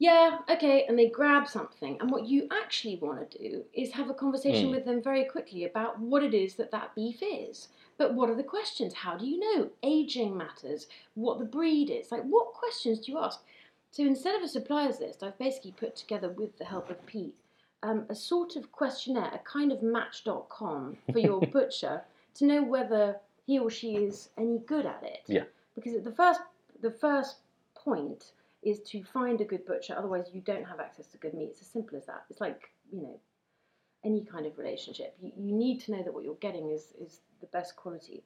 [0.00, 1.98] yeah, okay, and they grab something.
[2.00, 4.74] And what you actually want to do is have a conversation Mm.
[4.74, 7.68] with them very quickly about what it is that that beef is.
[7.98, 8.94] But what are the questions?
[8.94, 9.70] How do you know?
[9.82, 10.86] Aging matters.
[11.14, 12.10] What the breed is.
[12.10, 13.40] Like, what questions do you ask?
[13.90, 17.34] So instead of a suppliers list, I've basically put together with the help of Pete
[17.82, 22.02] um, a sort of questionnaire, a kind of match.com for your butcher
[22.34, 23.16] to know whether
[23.46, 25.22] he or she is any good at it.
[25.26, 25.44] Yeah.
[25.74, 26.40] Because the first,
[26.82, 27.36] the first
[27.74, 28.32] point
[28.62, 29.94] is to find a good butcher.
[29.96, 31.48] Otherwise, you don't have access to good meat.
[31.50, 32.24] It's as simple as that.
[32.28, 33.18] It's like you know,
[34.04, 35.16] any kind of relationship.
[35.20, 38.22] You, you need to know that what you're getting is is the best quality.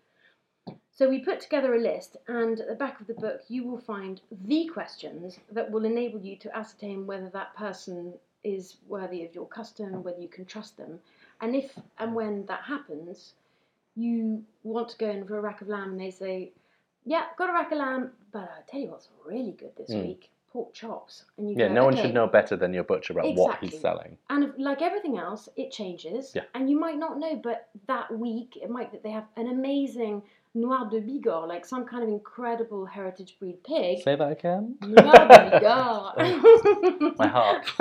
[0.94, 3.78] So we put together a list, and at the back of the book, you will
[3.78, 8.14] find the questions that will enable you to ascertain whether that person
[8.44, 11.00] is worthy of your custom, whether you can trust them,
[11.40, 13.34] and if and when that happens,
[13.96, 16.52] you want to go in for a rack of lamb, and they say,
[17.04, 20.02] "Yeah, got a rack of lamb, but I'll tell you what's really good this Mm.
[20.02, 22.84] week: pork chops." And you Yeah, go, no one "Okay." should know better than your
[22.84, 23.78] butcher about what he's Exactly.
[23.80, 24.18] selling.
[24.30, 26.32] And if- like everything else, it changes.
[26.34, 26.44] Yeah.
[26.54, 30.22] And you might not know, but that week it might that they have an amazing
[30.56, 33.98] Noir de Bigorre, like some kind of incredible heritage breed pig.
[34.04, 34.76] Say that again.
[34.82, 37.18] Noir de Bigorre.
[37.18, 37.66] My heart.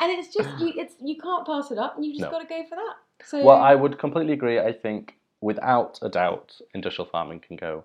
[0.00, 0.72] and it's just you.
[0.76, 2.30] It's you can't pass it up, and you just No.
[2.32, 2.96] got to go for that.
[3.24, 4.58] So well, I would completely agree.
[4.58, 7.84] I think, without a doubt, industrial farming can go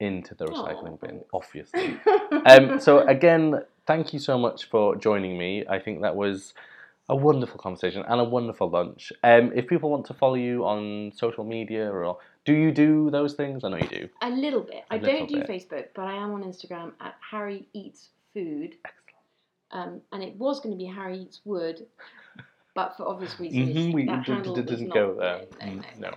[0.00, 1.98] into the recycling Aw, bin, obviously.
[2.46, 5.64] um, so again, thank you so much for joining me.
[5.68, 6.54] I think that was
[7.08, 9.12] a wonderful conversation and a wonderful lunch.
[9.22, 13.34] Um, if people want to follow you on social media, or do you do those
[13.34, 13.62] things?
[13.64, 14.08] I know you do.
[14.22, 14.84] a little bit.
[14.90, 15.48] I don't do bit.
[15.48, 18.76] Facebook, but I am on Instagram at Harry Eats Food.
[19.72, 21.86] Um, and it was going to be Harry Eats Wood,
[22.74, 25.42] but for obvious reasons, Mhm, we- that d- handle d- didn't go there.
[25.60, 26.16] No, no, Mm, no, no.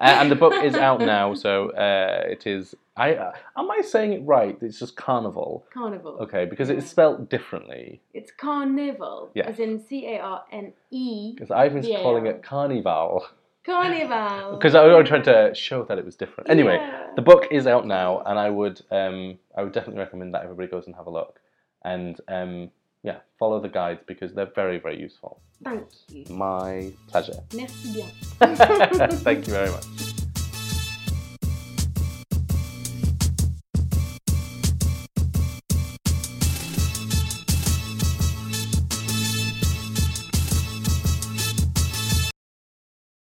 [0.00, 2.74] Uh, and the book is out now, so uh, it is.
[2.96, 4.56] I uh, am I saying it right?
[4.62, 5.66] It's just Carnal.
[5.72, 6.16] Carnival.
[6.20, 6.90] Okay, because it's Yeah.
[6.90, 8.00] spelt differently.
[8.14, 9.46] It's Carnal, Yeah.
[9.46, 11.32] as in C A R N E.
[11.34, 13.26] Because I've been calling it carnival.
[13.64, 14.52] Carnival.
[14.58, 16.48] Because I was trying to show that it was different.
[16.48, 17.08] Anyway, Yeah.
[17.14, 20.68] the book is out now, and I would um, I would definitely recommend that everybody
[20.68, 21.40] goes and have a look,
[21.84, 22.70] and um,
[23.02, 25.40] yeah, follow the guides because they're very very useful.
[25.62, 26.24] Thank you.
[26.34, 27.40] My pleasure.
[27.54, 28.08] Merci bien.
[29.20, 30.09] Thank you very much.